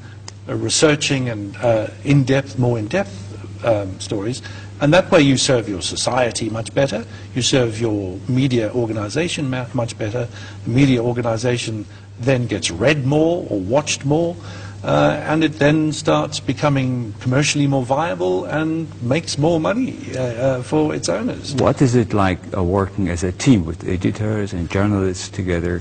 uh, 0.49 0.55
researching 0.55 1.29
and 1.29 1.55
uh, 1.57 1.87
in-depth, 2.03 2.59
more 2.59 2.77
in-depth 2.77 3.65
um, 3.65 3.99
stories. 3.99 4.41
And 4.81 4.93
that 4.93 5.09
way 5.11 5.21
you 5.21 5.37
serve 5.37 5.69
your 5.69 5.81
society 5.81 6.49
much 6.49 6.73
better, 6.73 7.05
you 7.35 7.41
serve 7.41 7.79
your 7.79 8.19
media 8.27 8.71
organization 8.73 9.49
ma- 9.49 9.67
much 9.73 9.97
better. 9.97 10.27
The 10.65 10.69
media 10.69 11.01
organization 11.01 11.85
then 12.19 12.47
gets 12.47 12.71
read 12.71 13.05
more 13.05 13.47
or 13.49 13.59
watched 13.59 14.05
more, 14.05 14.35
uh, 14.83 15.21
and 15.25 15.43
it 15.43 15.59
then 15.59 15.91
starts 15.93 16.39
becoming 16.39 17.13
commercially 17.21 17.67
more 17.67 17.83
viable 17.83 18.45
and 18.45 18.87
makes 19.01 19.37
more 19.37 19.59
money 19.59 19.97
uh, 20.15 20.19
uh, 20.19 20.63
for 20.63 20.93
its 20.93 21.07
owners. 21.07 21.55
What 21.55 21.81
is 21.81 21.95
it 21.95 22.13
like 22.13 22.39
uh, 22.55 22.63
working 22.63 23.07
as 23.09 23.23
a 23.23 23.31
team 23.31 23.65
with 23.65 23.87
editors 23.87 24.53
and 24.53 24.69
journalists 24.69 25.29
together? 25.29 25.79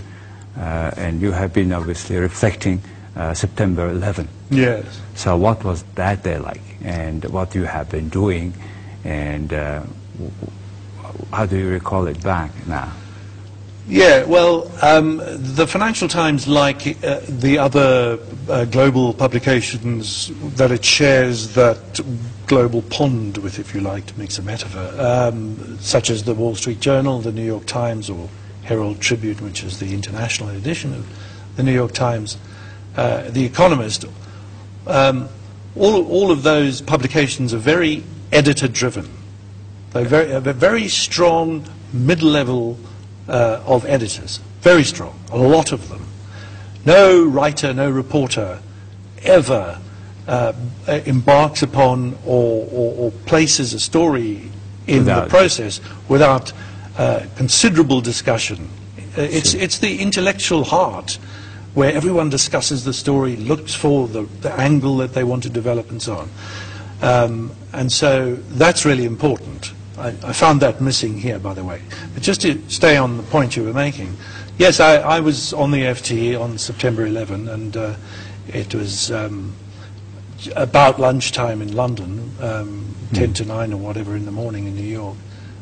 Uh, 0.56 0.92
and 0.96 1.20
you 1.20 1.32
have 1.32 1.52
been 1.52 1.72
obviously 1.72 2.16
reflecting 2.16 2.82
uh, 3.16 3.34
September 3.34 3.88
11. 3.88 4.28
Yes. 4.50 4.84
So 5.14 5.36
what 5.36 5.64
was 5.64 5.82
that 5.94 6.22
day 6.22 6.38
like? 6.38 6.62
And 6.84 7.24
what 7.26 7.54
you 7.54 7.64
have 7.64 7.90
been 7.90 8.08
doing? 8.08 8.52
And 9.04 9.52
uh, 9.52 9.82
how 11.32 11.46
do 11.46 11.58
you 11.58 11.68
recall 11.68 12.06
it 12.06 12.22
back 12.22 12.50
now? 12.66 12.92
Yeah, 13.88 14.22
well, 14.24 14.70
um, 14.80 15.16
the 15.18 15.66
Financial 15.66 16.06
Times, 16.06 16.46
like 16.46 17.02
uh, 17.04 17.20
the 17.28 17.58
other 17.58 18.18
uh, 18.48 18.64
global 18.66 19.12
publications 19.12 20.30
that 20.54 20.70
it 20.70 20.84
shares 20.84 21.54
that 21.54 22.00
global 22.46 22.82
pond 22.82 23.38
with, 23.38 23.58
if 23.58 23.74
you 23.74 23.80
like, 23.80 24.06
to 24.06 24.18
mix 24.18 24.38
a 24.38 24.42
metaphor, 24.42 24.88
um, 25.00 25.78
such 25.80 26.10
as 26.10 26.22
the 26.22 26.34
Wall 26.34 26.54
Street 26.54 26.78
Journal, 26.78 27.20
the 27.20 27.32
New 27.32 27.44
York 27.44 27.66
Times, 27.66 28.08
or 28.08 28.28
Herald 28.62 29.00
Tribune, 29.00 29.38
which 29.38 29.64
is 29.64 29.80
the 29.80 29.92
international 29.92 30.50
edition 30.50 30.94
of 30.94 31.06
the 31.56 31.64
New 31.64 31.74
York 31.74 31.92
Times, 31.92 32.36
uh, 32.96 33.30
The 33.30 33.44
Economist, 33.44 34.04
um, 34.86 35.28
all, 35.74 36.06
all 36.06 36.30
of 36.30 36.42
those 36.42 36.82
publications 36.82 37.52
are 37.52 37.58
very 37.58 38.04
editor-driven. 38.32 39.08
They're 39.92 40.04
very, 40.04 40.32
a 40.32 40.40
very 40.40 40.88
strong 40.88 41.66
mid-level 41.92 42.78
uh, 43.28 43.62
of 43.66 43.84
editors, 43.84 44.40
very 44.62 44.84
strong, 44.84 45.18
a 45.30 45.38
lot 45.38 45.72
of 45.72 45.88
them. 45.88 46.06
No 46.84 47.24
writer, 47.24 47.72
no 47.72 47.90
reporter 47.90 48.58
ever 49.22 49.78
uh, 50.26 50.52
embarks 50.86 51.62
upon 51.62 52.16
or, 52.24 52.66
or, 52.72 52.94
or 52.96 53.10
places 53.26 53.74
a 53.74 53.80
story 53.80 54.50
in 54.86 55.04
the 55.04 55.26
process 55.26 55.80
without 56.08 56.52
uh, 56.98 57.24
considerable 57.36 58.00
discussion. 58.00 58.68
Uh, 59.16 59.22
It's, 59.22 59.54
it's 59.54 59.78
the 59.78 60.00
intellectual 60.00 60.64
heart 60.64 61.18
where 61.74 61.92
everyone 61.92 62.30
discusses 62.30 62.84
the 62.84 62.92
story, 62.92 63.36
looks 63.36 63.74
for 63.74 64.08
the, 64.08 64.22
the 64.40 64.52
angle 64.52 64.96
that 64.98 65.14
they 65.14 65.24
want 65.24 65.42
to 65.44 65.50
develop, 65.50 65.90
and 65.90 66.02
so 66.02 66.16
on. 66.16 66.28
Um, 67.02 67.50
and 67.72 67.90
so 67.90 68.36
that's 68.50 68.84
really 68.84 69.04
important. 69.04 69.72
I, 69.98 70.08
I 70.24 70.32
found 70.32 70.60
that 70.62 70.80
missing 70.80 71.18
here, 71.18 71.38
by 71.38 71.52
the 71.54 71.64
way. 71.64 71.82
But 72.14 72.22
just 72.22 72.40
to 72.42 72.60
stay 72.68 72.96
on 72.96 73.16
the 73.16 73.22
point 73.24 73.56
you 73.56 73.64
were 73.64 73.74
making, 73.74 74.16
yes, 74.56 74.80
I, 74.80 74.96
I 74.96 75.20
was 75.20 75.52
on 75.52 75.70
the 75.70 75.82
FT 75.82 76.40
on 76.40 76.58
September 76.58 77.04
11, 77.04 77.48
and 77.48 77.76
uh, 77.76 77.94
it 78.48 78.74
was 78.74 79.10
um, 79.10 79.54
about 80.56 80.98
lunchtime 80.98 81.60
in 81.60 81.74
London, 81.74 82.32
um, 82.40 82.94
10 83.14 83.34
to 83.34 83.44
9 83.44 83.72
or 83.72 83.76
whatever 83.76 84.16
in 84.16 84.24
the 84.24 84.32
morning 84.32 84.66
in 84.66 84.76
New 84.76 84.82
York. 84.82 85.16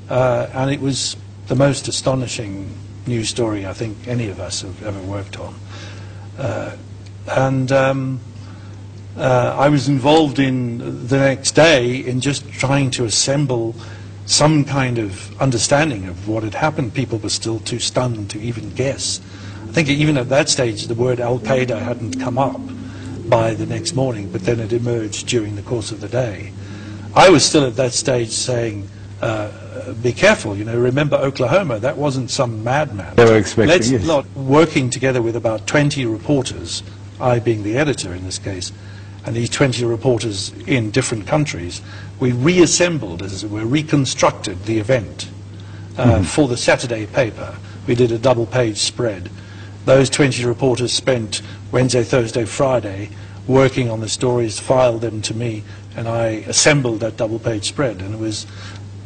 Uh, 0.09 0.49
and 0.53 0.71
it 0.71 0.81
was 0.81 1.17
the 1.47 1.55
most 1.55 1.89
astonishing 1.89 2.73
news 3.07 3.29
story 3.29 3.67
I 3.67 3.73
think 3.73 4.07
any 4.07 4.29
of 4.29 4.41
us 4.41 4.63
have 4.63 4.83
ever 4.85 5.01
worked 5.03 5.39
on. 5.39 5.55
Uh, 6.39 6.77
and 7.29 7.71
um, 7.73 8.21
uh, 9.21 9.55
I 9.59 9.69
was 9.69 9.89
involved 9.89 10.39
in 10.39 11.07
the 11.07 11.19
next 11.19 11.53
day 11.53 11.97
in 11.97 12.21
just 12.21 12.51
trying 12.51 12.91
to 12.93 13.05
assemble 13.05 13.75
some 14.25 14.65
kind 14.65 14.99
of 14.99 15.41
understanding 15.41 16.07
of 16.09 16.27
what 16.27 16.43
had 16.43 16.55
happened. 16.55 16.95
People 16.95 17.19
were 17.19 17.29
still 17.29 17.61
too 17.61 17.79
stunned 17.79 18.31
to 18.31 18.41
even 18.41 18.71
guess. 18.75 19.21
I 19.65 19.73
think 19.73 19.89
even 19.89 20.17
at 20.17 20.29
that 20.31 20.49
stage 20.49 20.87
the 20.87 20.95
word 20.95 21.21
Al 21.21 21.39
Qaeda 21.39 21.81
hadn't 21.81 22.19
come 22.19 22.39
up 22.39 22.61
by 23.29 23.55
the 23.55 23.67
next 23.67 23.95
morning, 23.95 24.31
but 24.33 24.43
then 24.43 24.59
it 24.59 24.73
emerged 24.73 25.29
during 25.29 25.55
the 25.55 25.63
course 25.63 25.93
of 25.93 26.01
the 26.01 26.09
day. 26.09 26.53
I 27.15 27.29
was 27.29 27.45
still 27.45 27.67
at 27.67 27.77
that 27.77 27.93
stage 27.93 28.31
saying, 28.31 28.89
uh, 29.21 29.93
be 30.03 30.13
careful, 30.13 30.57
you 30.57 30.65
know, 30.65 30.79
remember 30.79 31.17
Oklahoma, 31.17 31.79
that 31.81 31.99
wasn't 31.99 32.31
some 32.31 32.65
madman. 32.65 33.17
They 33.17 33.25
were 33.25 33.37
expecting, 33.37 33.69
Let's 33.69 33.91
yes. 33.91 34.07
not 34.07 34.27
working 34.35 34.89
together 34.89 35.21
with 35.21 35.37
about 35.37 35.67
20 35.67 36.07
reporters, 36.07 36.83
I 37.21 37.39
being 37.39 37.63
the 37.63 37.77
editor 37.77 38.15
in 38.15 38.25
this 38.25 38.39
case, 38.39 38.73
and 39.27 39.37
these 39.37 39.51
20 39.51 39.85
reporters 39.85 40.53
in 40.67 40.91
different 40.91 41.27
countries, 41.27 41.83
we 42.19 42.33
reassembled, 42.33 43.23
as 43.23 43.45
it 43.45 43.51
were, 43.51 43.65
reconstructed 43.65 44.65
the 44.65 44.79
event 44.79 45.29
uh, 45.99 46.23
for 46.23 46.49
the 46.49 46.57
Saturday 46.57 47.07
paper. 47.07 47.57
We 47.87 47.95
did 47.95 48.13
a 48.13 48.19
double 48.19 48.47
page 48.47 48.79
spread. 48.79 49.31
Those 49.85 50.11
20 50.11 50.45
reporters 50.45 50.93
spent 50.93 51.43
Wednesday, 51.73 52.03
Thursday, 52.03 52.45
Friday 52.45 53.11
working 53.47 53.91
on 53.91 54.01
the 54.01 54.09
stories, 54.09 54.59
filed 54.59 55.01
them 55.01 55.23
to 55.23 55.35
me, 55.35 55.65
and 55.97 56.09
I 56.09 56.45
assembled 56.47 57.01
that 57.01 57.17
double 57.17 57.39
page 57.39 57.69
spread. 57.69 58.01
And 58.01 58.15
it 58.15 58.21
was, 58.21 58.47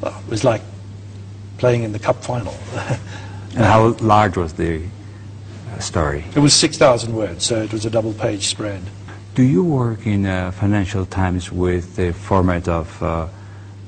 well, 0.00 0.20
it 0.26 0.30
was 0.30 0.44
like 0.44 0.62
playing 1.58 1.82
in 1.82 1.92
the 1.92 1.98
cup 1.98 2.22
final. 2.22 2.54
And 3.56 3.64
how 3.64 3.86
large 4.00 4.36
was 4.36 4.54
the 4.54 4.82
uh, 5.70 5.78
story? 5.78 6.24
it 6.34 6.40
was 6.40 6.54
6,000 6.54 7.14
words, 7.14 7.46
so 7.46 7.62
it 7.62 7.72
was 7.72 7.86
a 7.86 7.90
double-page 7.90 8.48
spread. 8.48 8.82
Do 9.34 9.42
you 9.42 9.64
work 9.64 10.06
in 10.06 10.26
uh, 10.26 10.52
Financial 10.52 11.04
Times 11.04 11.50
with 11.50 11.96
the 11.96 12.12
format 12.12 12.68
of 12.68 13.02
uh, 13.02 13.26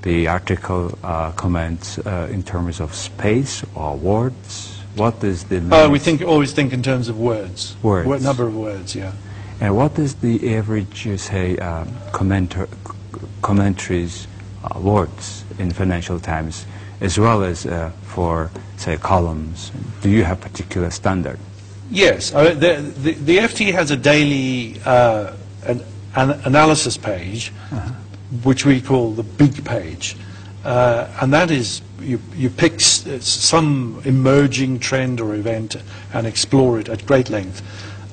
the 0.02 0.26
article 0.26 0.98
uh, 1.04 1.30
comments 1.32 1.98
uh, 1.98 2.26
in 2.32 2.42
terms 2.42 2.80
of 2.80 2.92
space 2.92 3.62
or 3.76 3.96
words? 3.96 4.82
What 4.96 5.22
is 5.22 5.44
the 5.44 5.58
Uh, 5.70 5.88
we 5.88 6.00
think 6.00 6.22
always 6.22 6.52
think 6.52 6.72
in 6.72 6.82
terms 6.82 7.08
of 7.08 7.16
words. 7.20 7.76
Words. 7.84 8.08
Wo- 8.08 8.18
number 8.18 8.48
of 8.48 8.56
words, 8.56 8.96
yeah. 8.96 9.12
and 9.60 9.76
what 9.76 9.96
is 10.00 10.16
the 10.16 10.56
average, 10.56 11.06
you 11.06 11.16
say, 11.16 11.56
um, 11.58 11.94
commentar- 12.10 12.68
commentaries 13.42 14.26
uh, 14.64 14.80
words 14.80 15.44
in 15.60 15.70
Financial 15.70 16.18
Times, 16.18 16.66
as 17.00 17.20
well 17.20 17.44
as 17.44 17.66
uh, 17.66 17.92
for 18.02 18.50
say 18.78 18.96
columns? 18.96 19.70
Do 20.02 20.10
you 20.10 20.24
have 20.24 20.40
particular 20.40 20.90
standard? 20.90 21.38
Yes, 21.90 22.34
uh, 22.34 22.54
the, 22.54 22.76
the, 22.98 23.12
the 23.12 23.38
FT 23.38 23.72
has 23.72 23.90
a 23.90 23.96
daily 23.96 24.80
uh, 24.84 25.32
an, 25.64 25.82
an 26.16 26.30
analysis 26.44 26.96
page, 26.96 27.50
which 28.42 28.64
we 28.64 28.80
call 28.80 29.12
the 29.12 29.22
big 29.22 29.64
page, 29.64 30.16
uh, 30.64 31.08
and 31.20 31.32
that 31.32 31.50
is 31.50 31.82
you, 32.00 32.20
you 32.34 32.50
pick 32.50 32.74
s- 32.74 33.06
some 33.24 34.02
emerging 34.04 34.80
trend 34.80 35.20
or 35.20 35.34
event 35.34 35.76
and 36.12 36.26
explore 36.26 36.78
it 36.80 36.88
at 36.88 37.06
great 37.06 37.30
length. 37.30 37.62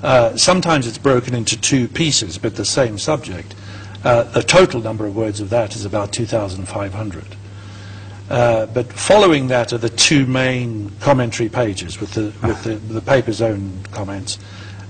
Uh, 0.03 0.35
sometimes 0.37 0.85
it's 0.85 0.97
broken 0.97 1.33
into 1.33 1.59
two 1.59 1.87
pieces, 1.87 2.37
but 2.37 2.55
the 2.55 2.65
same 2.65 2.97
subject. 2.97 3.55
Uh, 4.03 4.23
the 4.23 4.43
total 4.43 4.81
number 4.81 5.05
of 5.07 5.15
words 5.15 5.39
of 5.39 5.49
that 5.49 5.75
is 5.75 5.85
about 5.85 6.11
2,500. 6.11 7.23
Uh, 8.29 8.65
but 8.67 8.91
following 8.93 9.47
that 9.47 9.73
are 9.73 9.77
the 9.77 9.89
two 9.89 10.25
main 10.25 10.89
commentary 11.01 11.49
pages 11.49 11.99
with 11.99 12.13
the, 12.13 12.33
with 12.47 12.63
the, 12.63 12.75
the 12.75 13.01
paper's 13.01 13.41
own 13.41 13.83
comments, 13.91 14.39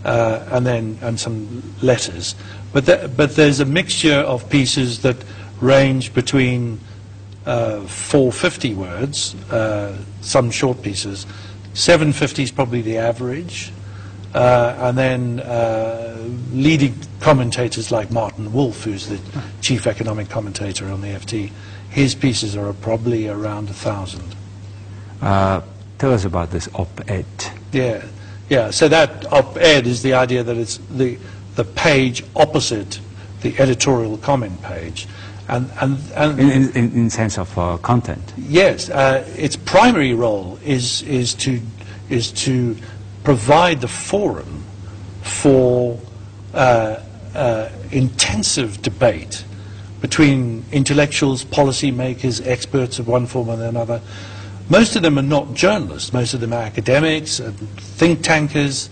uh, 0.06 0.48
and 0.52 0.66
then 0.66 0.98
and 1.02 1.20
some 1.20 1.64
letters. 1.82 2.36
But, 2.74 3.16
but 3.18 3.36
there's 3.36 3.60
a 3.60 3.66
mixture 3.66 4.14
of 4.20 4.50
pieces 4.50 5.02
that 5.02 5.18
range 5.62 6.14
between 6.14 6.80
uh, 7.46 7.82
450 7.82 8.74
words, 8.76 9.36
uh, 9.52 9.98
some 10.22 10.52
short 10.52 10.82
pieces. 10.82 11.26
750 11.74 12.44
is 12.44 12.52
probably 12.52 12.82
the 12.82 12.98
average. 12.98 13.72
Uh, 14.34 14.76
and 14.80 14.98
then 14.98 15.38
leading 16.54 16.96
commentators 17.20 17.92
like 17.92 18.10
Martin 18.12 18.52
Wolf, 18.52 18.84
who's 18.84 19.08
the 19.08 19.20
chief 19.62 19.86
economic 19.86 20.30
commentator 20.30 20.88
on 20.88 21.02
the 21.02 21.10
FT, 21.10 21.52
his 21.94 22.16
pieces 22.16 22.58
are 22.58 22.74
probably 22.74 23.28
around 23.28 23.70
a 23.70 23.74
thousand. 23.74 24.36
Uh, 25.22 25.62
tell 26.00 26.12
us 26.12 26.26
about 26.26 26.52
this 26.52 26.68
op-ed. 26.74 27.26
Yeah, 27.72 28.04
yeah. 28.50 28.72
So 28.72 28.88
that 28.90 29.32
op-ed 29.32 29.88
is 29.88 30.02
the 30.02 30.14
idea 30.14 30.44
that 30.44 30.58
it's 30.58 30.78
the 30.90 31.18
the 31.56 31.64
page 31.64 32.24
opposite 32.36 33.00
the 33.44 33.60
editorial 33.60 34.18
comment 34.18 34.60
page, 34.64 35.08
and 35.48 35.70
and 35.82 36.00
and 36.16 36.40
In, 36.40 36.70
in, 36.76 36.92
in, 36.94 37.10
sense 37.10 37.38
of 37.38 37.56
uh, 37.60 37.78
content. 37.78 38.34
Yes, 38.38 38.90
uh, 38.90 39.24
its 39.38 39.56
primary 39.56 40.14
role 40.14 40.58
is, 40.64 41.04
is, 41.04 41.36
to, 41.36 41.62
is 42.10 42.32
to 42.32 42.76
provide 43.24 43.82
the 43.82 43.88
forum 43.88 44.64
for 45.22 46.00
uh, 46.54 47.00
uh, 47.36 47.70
intensive 47.92 48.82
debate 48.82 49.44
between 50.04 50.66
intellectuals, 50.74 51.46
policymakers, 51.46 52.46
experts 52.46 53.00
of 53.00 53.08
one 53.08 53.26
form 53.26 53.48
or 53.48 53.54
another. 53.64 54.02
Most 54.70 54.98
of 54.98 55.02
them 55.02 55.18
are 55.18 55.22
not 55.22 55.54
journalists, 55.54 56.12
most 56.12 56.34
of 56.34 56.42
them 56.42 56.52
are 56.52 56.62
academics, 56.62 57.40
and 57.40 57.58
think 57.80 58.22
tankers, 58.22 58.90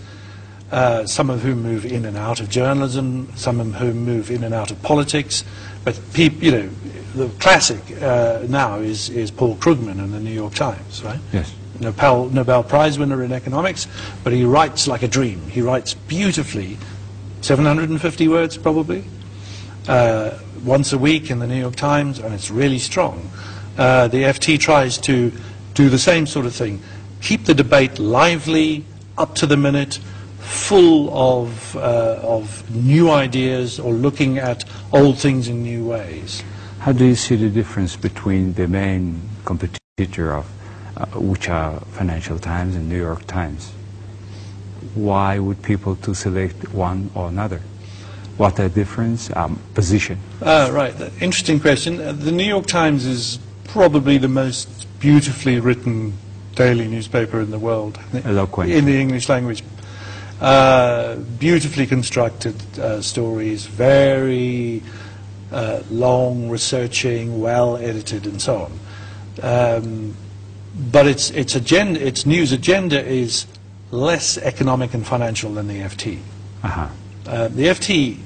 uh, 0.70 1.04
some 1.04 1.28
of 1.28 1.42
whom 1.42 1.62
move 1.62 1.84
in 1.84 2.06
and 2.06 2.16
out 2.16 2.40
of 2.40 2.48
journalism, 2.48 3.30
some 3.36 3.60
of 3.60 3.74
whom 3.74 4.06
move 4.06 4.30
in 4.30 4.42
and 4.42 4.54
out 4.54 4.70
of 4.70 4.82
politics. 4.82 5.44
But 5.84 6.00
you 6.16 6.50
know, 6.50 6.70
the 7.14 7.28
classic 7.40 7.82
uh, 8.00 8.46
now 8.48 8.78
is, 8.78 9.10
is 9.10 9.30
Paul 9.30 9.56
Krugman 9.56 9.98
in 9.98 10.12
the 10.12 10.20
New 10.20 10.32
York 10.32 10.54
Times, 10.54 11.04
right? 11.04 11.20
Yes. 11.30 11.52
Nobel, 11.78 12.30
Nobel 12.30 12.62
Prize 12.64 12.98
winner 12.98 13.22
in 13.22 13.32
economics, 13.32 13.86
but 14.24 14.32
he 14.32 14.46
writes 14.46 14.88
like 14.88 15.02
a 15.02 15.08
dream. 15.08 15.42
He 15.50 15.60
writes 15.60 15.92
beautifully, 15.92 16.78
750 17.42 18.28
words 18.28 18.56
probably, 18.56 19.04
uh, 19.88 20.38
once 20.64 20.92
a 20.92 20.98
week 20.98 21.30
in 21.30 21.38
the 21.38 21.46
New 21.46 21.60
York 21.60 21.76
Times, 21.76 22.18
and 22.18 22.32
it's 22.34 22.50
really 22.50 22.78
strong. 22.78 23.30
Uh, 23.76 24.08
the 24.08 24.22
FT 24.24 24.58
tries 24.58 24.98
to 24.98 25.32
do 25.74 25.88
the 25.88 25.98
same 25.98 26.26
sort 26.26 26.46
of 26.46 26.54
thing. 26.54 26.80
Keep 27.20 27.44
the 27.44 27.54
debate 27.54 27.98
lively, 27.98 28.84
up 29.16 29.34
to 29.36 29.46
the 29.46 29.56
minute, 29.56 29.98
full 30.38 31.12
of, 31.16 31.76
uh, 31.76 32.18
of 32.22 32.68
new 32.74 33.10
ideas 33.10 33.78
or 33.80 33.92
looking 33.92 34.38
at 34.38 34.64
old 34.92 35.18
things 35.18 35.48
in 35.48 35.62
new 35.62 35.86
ways. 35.86 36.42
How 36.80 36.92
do 36.92 37.04
you 37.04 37.14
see 37.14 37.36
the 37.36 37.48
difference 37.48 37.96
between 37.96 38.54
the 38.54 38.66
main 38.66 39.22
competitor 39.44 40.34
of 40.34 40.46
uh, 40.96 41.06
which 41.18 41.48
are 41.48 41.80
Financial 41.92 42.38
Times 42.38 42.74
and 42.74 42.88
New 42.88 42.98
York 42.98 43.26
Times? 43.26 43.72
Why 44.94 45.38
would 45.38 45.62
people 45.62 45.96
to 45.96 46.14
select 46.14 46.74
one 46.74 47.10
or 47.14 47.28
another? 47.28 47.62
What 48.36 48.58
a 48.58 48.68
difference? 48.68 49.34
Um, 49.36 49.58
position. 49.74 50.18
Uh, 50.40 50.70
right, 50.72 50.94
interesting 51.20 51.60
question. 51.60 52.00
Uh, 52.00 52.12
the 52.12 52.32
New 52.32 52.44
York 52.44 52.66
Times 52.66 53.04
is 53.04 53.38
probably 53.64 54.18
the 54.18 54.28
most 54.28 54.86
beautifully 55.00 55.60
written 55.60 56.14
daily 56.54 56.88
newspaper 56.88 57.40
in 57.40 57.50
the 57.50 57.58
world. 57.58 57.98
Eloquent. 58.24 58.70
In 58.70 58.84
the 58.84 59.00
English 59.00 59.28
language. 59.28 59.62
Uh, 60.40 61.16
beautifully 61.38 61.86
constructed 61.86 62.56
uh, 62.78 63.00
stories, 63.00 63.66
very 63.66 64.82
uh, 65.52 65.82
long, 65.90 66.48
researching, 66.48 67.40
well 67.40 67.76
edited, 67.76 68.26
and 68.26 68.42
so 68.42 68.62
on. 68.62 68.72
Um, 69.42 70.16
but 70.90 71.06
its, 71.06 71.30
its, 71.30 71.54
agenda, 71.54 72.04
its 72.04 72.26
news 72.26 72.50
agenda 72.52 73.04
is 73.04 73.46
less 73.90 74.38
economic 74.38 74.94
and 74.94 75.06
financial 75.06 75.54
than 75.54 75.68
the 75.68 75.80
FT. 75.80 76.18
Uh-huh. 76.64 76.88
Uh, 77.26 77.48
the 77.48 77.64
FT, 77.64 78.18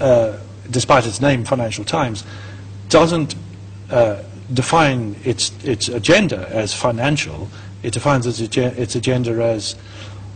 uh, 0.00 0.36
despite 0.70 1.06
its 1.06 1.20
name, 1.20 1.44
Financial 1.44 1.84
Times, 1.84 2.24
doesn't 2.88 3.34
uh, 3.90 4.22
define 4.52 5.16
its, 5.24 5.52
its 5.64 5.88
agenda 5.88 6.48
as 6.50 6.74
financial. 6.74 7.48
It 7.82 7.92
defines 7.92 8.26
its, 8.26 8.56
its 8.56 8.94
agenda 8.94 9.42
as 9.42 9.76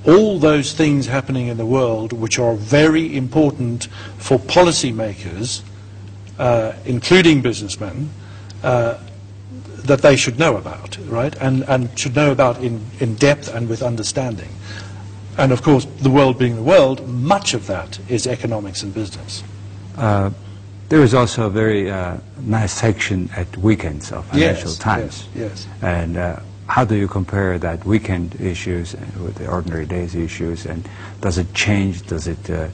all 0.07 0.39
those 0.39 0.73
things 0.73 1.07
happening 1.07 1.49
in 1.49 1.57
the 1.57 1.67
world 1.67 2.13
which 2.13 2.39
are 2.39 2.55
very 2.55 3.17
important 3.17 3.89
for 4.19 4.39
policymakers, 4.39 5.63
uh, 6.39 6.73
including 6.85 7.43
businessmen, 7.43 8.11
uh, 8.63 8.99
that 9.87 10.03
they 10.03 10.17
should 10.17 10.39
know 10.39 10.57
about, 10.57 10.97
right? 11.07 11.35
And, 11.37 11.63
and 11.65 11.97
should 11.99 12.15
know 12.17 12.33
about 12.33 12.63
in, 12.63 12.85
in 13.01 13.15
depth 13.15 13.53
and 13.53 13.69
with 13.69 13.83
understanding. 13.83 14.49
And 15.39 15.53
of 15.53 15.63
course, 15.63 15.85
the 16.01 16.11
world 16.11 16.39
being 16.39 16.57
the 16.57 16.63
world, 16.63 17.07
much 17.09 17.55
of 17.55 17.67
that 17.67 17.99
is 18.09 18.27
economics 18.27 18.83
and 18.83 18.95
business. 18.95 19.43
Uh, 19.97 20.31
there 20.89 21.03
is 21.03 21.15
also 21.15 21.47
a 21.47 21.51
very 21.51 21.91
uh, 21.91 22.17
nice 22.41 22.73
section 22.73 23.29
at 23.37 23.55
weekends 23.57 24.13
of 24.13 24.25
Financial 24.27 24.71
Yes, 24.71 24.79
Times. 24.79 25.29
yes, 25.35 25.67
yes. 25.67 25.67
And 25.83 26.17
uh, 26.17 26.41
how 26.69 26.85
do 26.85 26.95
you 26.95 27.09
compare 27.09 27.59
that 27.59 27.85
weekend 27.85 28.41
issues 28.41 28.95
with 29.21 29.35
the 29.37 29.49
ordinary 29.49 29.87
days 29.87 30.15
issues? 30.15 30.65
And 30.67 30.89
does 31.21 31.39
it 31.39 31.53
change? 31.55 32.07
Does 32.07 32.29
it 32.29 32.51
uh, 32.51 32.69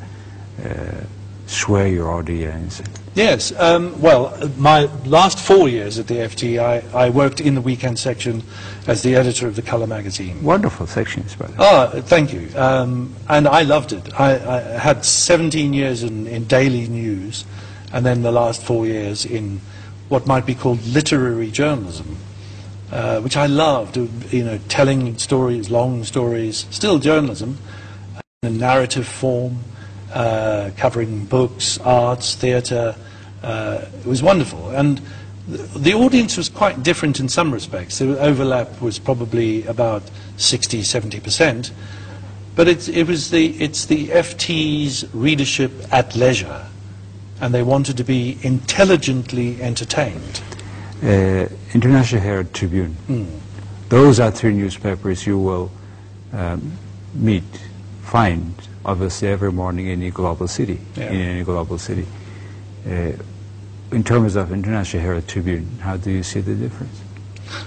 uh, 0.64 1.05
sway 1.46 1.92
your 1.92 2.11
audience? 2.11 2.83
Yes, 3.14 3.52
um, 3.61 4.00
well, 4.00 4.35
my 4.57 4.85
last 5.05 5.38
four 5.38 5.68
years 5.68 5.98
at 5.98 6.07
the 6.07 6.14
FT, 6.14 6.59
I, 6.59 6.83
I 6.96 7.11
worked 7.11 7.40
in 7.40 7.55
the 7.55 7.61
weekend 7.61 7.98
section 7.98 8.42
as 8.87 9.02
the 9.02 9.16
editor 9.16 9.46
of 9.46 9.55
the 9.55 9.61
Colour 9.61 9.87
magazine. 9.87 10.42
Wonderful 10.42 10.87
sections, 10.87 11.35
by 11.37 11.46
the 11.46 11.52
way. 11.52 11.59
Ah, 11.61 11.88
thank 11.88 12.33
you. 12.33 12.48
Um, 12.57 13.14
and 13.28 13.46
I 13.46 13.62
loved 13.62 13.92
it. 13.92 14.18
I, 14.18 14.37
I 14.37 14.61
had 14.78 15.05
17 15.05 15.74
years 15.74 16.02
in, 16.02 16.26
in 16.26 16.44
daily 16.46 16.88
news, 16.88 17.44
and 17.92 18.07
then 18.07 18.22
the 18.22 18.33
last 18.33 18.62
four 18.62 18.87
years 18.87 19.26
in 19.26 19.61
what 20.09 20.26
might 20.26 20.46
be 20.46 20.55
called 20.55 20.83
literary 20.87 21.50
journalism, 21.50 22.16
uh, 22.90 23.20
which 23.20 23.37
I 23.37 23.44
loved. 23.44 23.96
You 23.96 24.44
know, 24.44 24.59
telling 24.68 25.18
stories, 25.18 25.70
long 25.70 26.05
stories, 26.05 26.66
still 26.70 26.98
journalism, 26.98 27.59
in 28.42 28.55
a 28.55 28.57
narrative 28.57 29.07
form, 29.07 29.59
uh, 30.12 30.70
covering 30.77 31.25
books, 31.25 31.79
arts, 31.79 32.35
theatre. 32.35 32.94
Uh, 33.42 33.85
it 34.01 34.07
was 34.07 34.22
wonderful. 34.22 34.70
And 34.70 35.01
th- 35.48 35.68
the 35.70 35.94
audience 35.94 36.37
was 36.37 36.48
quite 36.48 36.83
different 36.83 37.20
in 37.20 37.29
some 37.29 37.53
respects. 37.53 37.98
The 37.98 38.18
overlap 38.20 38.81
was 38.81 38.98
probably 38.98 39.64
about 39.66 40.03
60, 40.37 40.83
70 40.83 41.20
percent. 41.20 41.72
But 42.55 42.68
it's, 42.68 42.88
it 42.88 43.07
was 43.07 43.31
the, 43.31 43.46
it's 43.62 43.87
the 43.87 44.09
FT's 44.09 45.07
readership 45.14 45.72
at 45.90 46.14
leisure, 46.14 46.66
and 47.40 47.55
they 47.55 47.62
wanted 47.62 47.96
to 47.96 48.05
be 48.05 48.38
intelligently 48.42 49.61
entertained. 49.62 50.42
Uh, 51.03 51.48
International 51.72 52.20
Herald 52.20 52.53
Tribune. 52.53 52.96
those 53.88 54.20
are 54.20 54.31
three 54.31 54.53
newspapers 54.53 55.27
you 55.27 55.38
will 55.38 55.70
um, 56.33 56.72
meet, 57.14 57.42
find, 58.03 58.55
obviously, 58.85 59.29
every 59.29 59.53
morning 59.53 59.87
in 59.87 60.01
any 60.03 60.11
global 60.11 60.49
city, 60.49 60.79
Yeah. 60.97 61.11
in 61.11 61.21
any 61.21 61.45
global 61.45 61.79
city. 61.79 62.07
Uh, 62.88 63.12
in 63.92 64.03
terms 64.03 64.37
of 64.37 64.53
International 64.53 65.03
Herald 65.03 65.29
Tribune, 65.29 65.68
how 65.81 65.97
do 65.97 66.11
you 66.11 66.23
see 66.23 66.40
the 66.40 66.55
difference? 66.55 66.99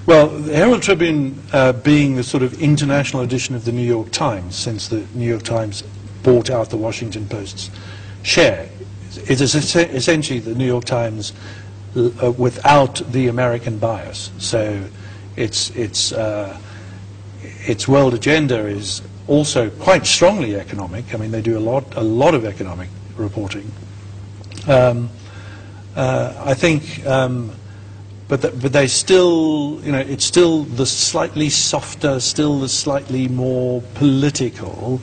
Well, 0.08 0.28
the 0.28 0.56
Herald 0.56 0.82
Tribune 0.82 1.42
uh, 1.54 1.74
being 1.74 2.16
the 2.16 2.24
sort 2.24 2.42
of 2.44 2.60
international 2.62 3.22
edition 3.22 3.54
of 3.56 3.66
the 3.66 3.72
New 3.72 3.86
York 3.86 4.12
Times, 4.12 4.56
since 4.56 4.88
the 4.88 5.06
New 5.14 5.28
York 5.28 5.44
Times 5.44 5.84
bought 6.24 6.50
out 6.50 6.70
the 6.72 6.78
Washington 6.78 7.28
Post's 7.28 7.70
share, 8.24 8.68
it 9.28 9.40
is 9.40 9.54
es- 9.56 9.76
essentially 9.76 10.40
the 10.40 10.56
New 10.56 10.66
York 10.66 10.86
Times 10.86 11.34
uh, 11.96 12.32
without 12.32 13.02
the 13.12 13.28
American 13.28 13.78
bias. 13.78 14.32
So 14.40 14.84
its, 15.36 15.70
its, 15.72 16.12
uh, 16.12 16.58
its 17.44 17.88
world 17.88 18.16
agenda 18.16 18.66
is 18.66 19.02
also 19.28 19.70
quite 19.70 20.06
strongly 20.06 20.56
economic. 20.56 21.14
I 21.14 21.18
mean, 21.18 21.32
they 21.32 21.42
do 21.42 21.58
a 21.58 21.60
lot, 21.60 21.96
a 21.96 22.02
lot 22.02 22.34
of 22.34 22.46
economic 22.46 22.90
reporting. 23.18 23.72
Um, 24.68 25.10
uh, 25.96 26.34
I 26.46 26.54
think, 26.54 27.06
um, 27.06 27.52
but 28.28 28.42
but 28.42 28.74
they 28.74 28.88
still, 28.88 29.80
you 29.84 29.92
know, 29.92 30.00
it's 30.00 30.26
still 30.26 30.64
the 30.64 30.86
slightly 30.86 31.50
softer, 31.50 32.20
still 32.20 32.60
the 32.60 32.70
slightly 32.70 33.28
more 33.28 33.82
political 33.94 35.00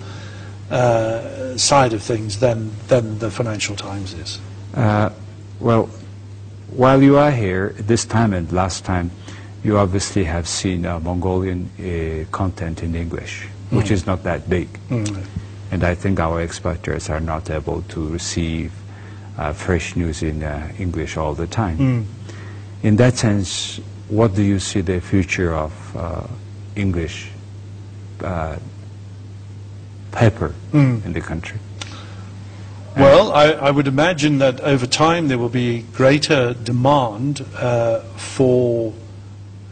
uh, 0.70 1.56
side 1.56 1.92
of 1.92 2.02
things 2.02 2.40
than 2.40 2.70
than 2.88 3.18
the 3.18 3.30
Financial 3.30 3.76
Times 3.76 4.14
is. 4.14 4.40
Uh, 4.74 5.10
well, 5.60 5.88
while 6.70 7.02
you 7.02 7.16
are 7.16 7.30
here, 7.30 7.74
this 7.78 8.04
time 8.04 8.32
and 8.32 8.50
last 8.52 8.84
time, 8.84 9.10
you 9.62 9.78
obviously 9.78 10.24
have 10.24 10.48
seen 10.48 10.84
uh, 10.84 10.98
Mongolian 10.98 11.70
uh, 11.78 12.24
content 12.36 12.82
in 12.82 12.94
English, 12.94 13.46
which 13.72 13.90
is 13.90 14.06
not 14.06 14.22
that 14.22 14.48
big. 14.48 14.68
And 15.70 15.82
I 15.84 15.94
think 15.94 16.20
our 16.20 16.40
exporters 16.42 17.08
are 17.08 17.20
not 17.20 17.48
able 17.50 17.82
to 17.88 18.08
receive 18.08 18.72
uh, 19.38 19.52
fresh 19.54 19.96
news 19.96 20.22
in 20.22 20.42
uh, 20.42 20.70
English 20.78 21.16
all 21.16 21.34
the 21.34 21.46
time. 21.46 22.06
In 22.82 22.96
that 22.96 23.16
sense, 23.16 23.80
what 24.08 24.34
do 24.34 24.42
you 24.42 24.58
see 24.58 24.82
the 24.82 25.00
future 25.00 25.54
of 25.54 25.72
uh, 25.96 26.26
English 26.76 27.30
uh, 28.22 28.56
paper 30.12 30.54
in 30.72 31.12
the 31.12 31.20
country? 31.20 31.58
Well, 32.94 33.32
I, 33.32 33.52
I 33.52 33.70
would 33.70 33.88
imagine 33.88 34.36
that 34.38 34.60
over 34.60 34.86
time 34.86 35.28
there 35.28 35.38
will 35.38 35.48
be 35.48 35.80
greater 35.94 36.52
demand 36.52 37.40
uh, 37.56 38.00
for 38.18 38.92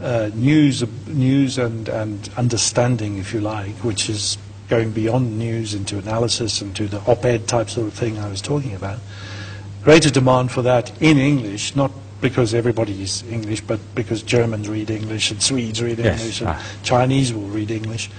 uh, 0.01 0.31
news, 0.33 0.83
news 1.07 1.57
and, 1.57 1.87
and 1.89 2.29
understanding, 2.37 3.17
if 3.17 3.33
you 3.33 3.41
like, 3.41 3.75
which 3.83 4.09
is 4.09 4.37
going 4.69 4.91
beyond 4.91 5.37
news 5.37 5.73
into 5.73 5.97
analysis 5.97 6.61
and 6.61 6.75
to 6.75 6.87
the 6.87 6.99
op-ed 7.01 7.47
type 7.47 7.69
sort 7.69 7.87
of 7.87 7.93
thing 7.93 8.17
I 8.17 8.29
was 8.29 8.41
talking 8.41 8.73
about. 8.73 8.99
Greater 9.83 10.09
demand 10.09 10.51
for 10.51 10.61
that 10.61 10.91
in 11.01 11.17
English, 11.17 11.75
not 11.75 11.91
because 12.21 12.53
everybody 12.53 13.01
is 13.01 13.23
English, 13.29 13.61
but 13.61 13.79
because 13.95 14.21
Germans 14.23 14.69
read 14.69 14.89
English 14.89 15.31
and 15.31 15.41
Swedes 15.41 15.81
read 15.81 15.97
Yes, 15.97 16.19
English 16.19 16.41
and 16.41 16.49
ah. 16.51 16.73
Chinese 16.83 17.33
will 17.33 17.47
read 17.47 17.71
English. 17.71 18.09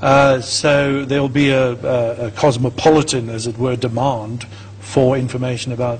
Uh, 0.00 0.40
so 0.40 1.04
there'll 1.04 1.28
be 1.28 1.50
a, 1.50 1.72
a, 1.72 2.26
a 2.26 2.30
cosmopolitan, 2.30 3.28
as 3.28 3.46
it 3.46 3.58
were, 3.58 3.76
demand 3.76 4.46
for 4.80 5.18
information 5.18 5.72
about 5.72 5.98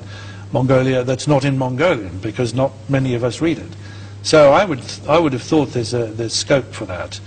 Mongolia 0.52 1.02
that's 1.04 1.26
not 1.26 1.44
in 1.44 1.58
Mongolian, 1.58 2.18
because 2.18 2.54
not 2.54 2.72
many 2.88 3.14
of 3.14 3.24
us 3.24 3.40
read 3.40 3.58
it. 3.58 3.72
So 4.22 4.52
I 4.52 4.64
would, 4.64 4.82
I 5.08 5.18
would 5.18 5.32
have 5.32 5.42
thought 5.42 5.72
there's, 5.72 5.94
a, 5.94 6.06
there's 6.06 6.34
scope 6.34 6.72
for 6.72 6.84
that. 6.86 7.20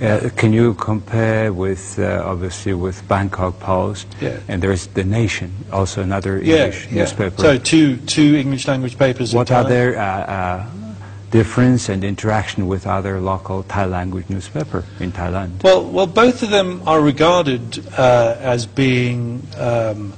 Uh, 0.00 0.30
can 0.36 0.52
you 0.52 0.74
compare 0.74 1.52
with, 1.52 1.98
uh, 1.98 2.22
obviously, 2.24 2.74
with 2.74 3.06
Bangkok 3.06 3.60
Post? 3.60 4.08
Yeah. 4.20 4.40
And 4.48 4.62
there's 4.62 4.88
The 4.88 5.04
Nation, 5.04 5.52
also 5.72 6.02
another 6.02 6.38
English 6.38 6.86
yeah. 6.86 7.02
newspaper. 7.02 7.40
So 7.40 7.58
two, 7.58 7.98
two 7.98 8.34
English 8.34 8.66
language 8.66 8.98
papers. 8.98 9.34
what 9.34 9.52
are 9.52 9.64
their 9.64 9.96
uh, 9.96 10.02
uh, 10.02 10.70
difference 11.30 11.88
and 11.88 12.02
interaction 12.02 12.66
with 12.66 12.86
other 12.86 13.20
local 13.20 13.62
Thai 13.64 13.84
language 13.84 14.28
newspaper 14.28 14.84
in 14.98 15.12
Thailand? 15.12 15.62
Well, 15.62 15.84
well, 15.84 16.08
both 16.08 16.42
of 16.42 16.50
them 16.50 16.82
are 16.86 17.00
regarded 17.00 17.86
uh, 17.96 18.36
as 18.40 18.66
being 18.66 19.46
um, 19.56 20.14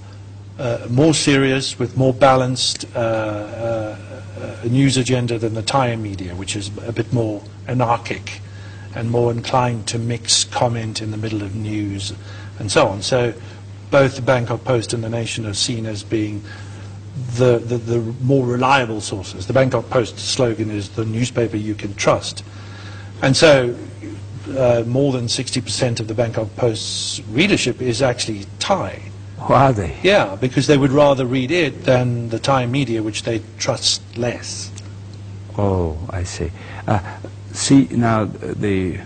uh, 0.58 0.86
more 0.88 1.12
serious, 1.12 1.78
with 1.78 1.96
more 1.96 2.14
balanced 2.14 2.86
uh, 4.44 4.68
news 4.68 4.96
agenda 4.96 5.38
than 5.38 5.54
the 5.54 5.62
Thai 5.62 5.96
media, 5.96 6.34
which 6.34 6.56
is 6.56 6.70
a 6.86 6.92
bit 6.92 7.12
more 7.12 7.42
anarchic 7.68 8.40
and 8.94 9.10
more 9.10 9.32
inclined 9.32 9.86
to 9.88 9.98
mix 9.98 10.44
comment 10.44 11.02
in 11.02 11.10
the 11.10 11.16
middle 11.16 11.42
of 11.42 11.54
news 11.54 12.12
and 12.58 12.70
so 12.70 12.86
on. 12.86 13.02
So 13.02 13.34
both 13.90 14.16
the 14.16 14.22
Bangkok 14.22 14.64
Post 14.64 14.92
and 14.92 15.02
the 15.02 15.08
Nation 15.08 15.46
are 15.46 15.54
seen 15.54 15.86
as 15.86 16.02
being 16.02 16.42
the, 17.36 17.58
the, 17.58 17.78
the 17.78 18.00
more 18.22 18.44
reliable 18.46 19.00
sources. 19.00 19.46
The 19.46 19.52
Bangkok 19.52 19.88
Post 19.90 20.18
slogan 20.18 20.70
is 20.70 20.90
the 20.90 21.04
newspaper 21.04 21.56
you 21.56 21.74
can 21.74 21.94
trust. 21.94 22.44
And 23.22 23.36
so 23.36 23.76
uh, 24.56 24.84
more 24.86 25.12
than 25.12 25.26
60% 25.26 26.00
of 26.00 26.08
the 26.08 26.14
Bangkok 26.14 26.54
Post's 26.56 27.20
readership 27.28 27.80
is 27.80 28.02
actually 28.02 28.46
Thai. 28.58 29.00
Who 29.44 29.52
are 29.52 29.72
they? 29.72 29.96
Yeah, 30.02 30.36
because 30.36 30.66
they 30.66 30.78
would 30.78 30.90
rather 30.92 31.26
read 31.26 31.50
it 31.50 31.84
than 31.84 32.30
the 32.30 32.38
Thai 32.38 32.66
media, 32.66 33.02
which 33.02 33.24
they 33.24 33.42
trust 33.58 34.00
less. 34.16 34.70
Oh, 35.58 35.98
I 36.10 36.24
see. 36.24 36.50
Uh, 36.86 36.98
see, 37.52 37.86
now 37.90 38.24
the 38.24 38.98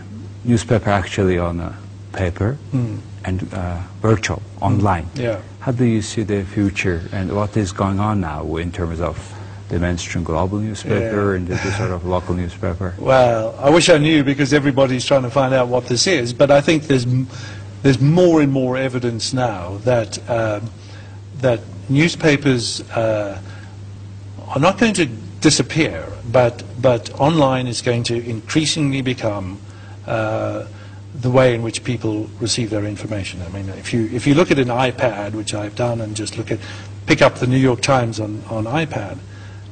newspaper 0.44 0.90
actually 0.90 1.38
on 1.38 1.60
a 1.60 1.76
paper 2.12 2.56
and 3.24 3.52
uh, 3.52 3.82
virtual, 4.00 4.40
online. 4.60 5.08
Yeah. 5.14 5.40
How 5.60 5.72
do 5.72 5.84
you 5.84 6.02
see 6.02 6.22
the 6.22 6.44
future 6.44 7.02
and 7.12 7.34
what 7.34 7.56
is 7.56 7.72
going 7.72 7.98
on 8.00 8.20
now 8.20 8.56
in 8.56 8.70
terms 8.72 9.00
of 9.00 9.18
the 9.68 9.78
mainstream 9.78 10.24
global 10.24 10.58
newspaper 10.58 11.32
Yeah. 11.32 11.36
and 11.36 11.46
the, 11.48 11.54
the 11.54 11.72
sort 11.72 11.90
of 11.90 12.06
local 12.14 12.34
newspaper? 12.34 12.94
Well, 12.98 13.54
I 13.60 13.70
wish 13.70 13.88
I 13.90 13.98
knew 13.98 14.22
because 14.24 14.52
everybody's 14.54 15.04
trying 15.04 15.22
to 15.24 15.30
find 15.30 15.52
out 15.52 15.68
what 15.68 15.86
this 15.86 16.06
is, 16.06 16.32
but 16.32 16.50
I 16.50 16.60
think 16.62 16.84
there's, 16.84 17.04
m- 17.06 17.26
there's 17.82 18.00
more 18.00 18.40
and 18.40 18.52
more 18.52 18.76
evidence 18.76 19.32
now 19.32 19.78
that, 19.78 20.18
um, 20.30 20.70
that 21.40 21.60
newspapers 21.88 22.80
uh, 22.90 23.40
are 24.48 24.60
not 24.60 24.78
going 24.78 24.94
to 24.94 25.06
disappear, 25.40 26.06
but, 26.30 26.64
but 26.80 27.12
online 27.20 27.66
is 27.66 27.82
going 27.82 28.02
to 28.04 28.28
increasingly 28.28 29.02
become 29.02 29.60
uh, 30.06 30.66
the 31.14 31.30
way 31.30 31.54
in 31.54 31.62
which 31.62 31.84
people 31.84 32.28
receive 32.40 32.70
their 32.70 32.84
information. 32.84 33.40
I 33.42 33.48
mean, 33.48 33.68
if 33.70 33.92
you, 33.92 34.08
if 34.12 34.26
you 34.26 34.34
look 34.34 34.50
at 34.50 34.58
an 34.58 34.68
iPad, 34.68 35.32
which 35.32 35.54
I've 35.54 35.74
done, 35.74 36.00
and 36.00 36.14
just 36.16 36.36
look 36.36 36.50
at, 36.50 36.58
pick 37.06 37.22
up 37.22 37.36
the 37.36 37.46
New 37.46 37.58
York 37.58 37.80
Times 37.80 38.20
on, 38.20 38.42
on 38.48 38.64
iPad, 38.64 39.18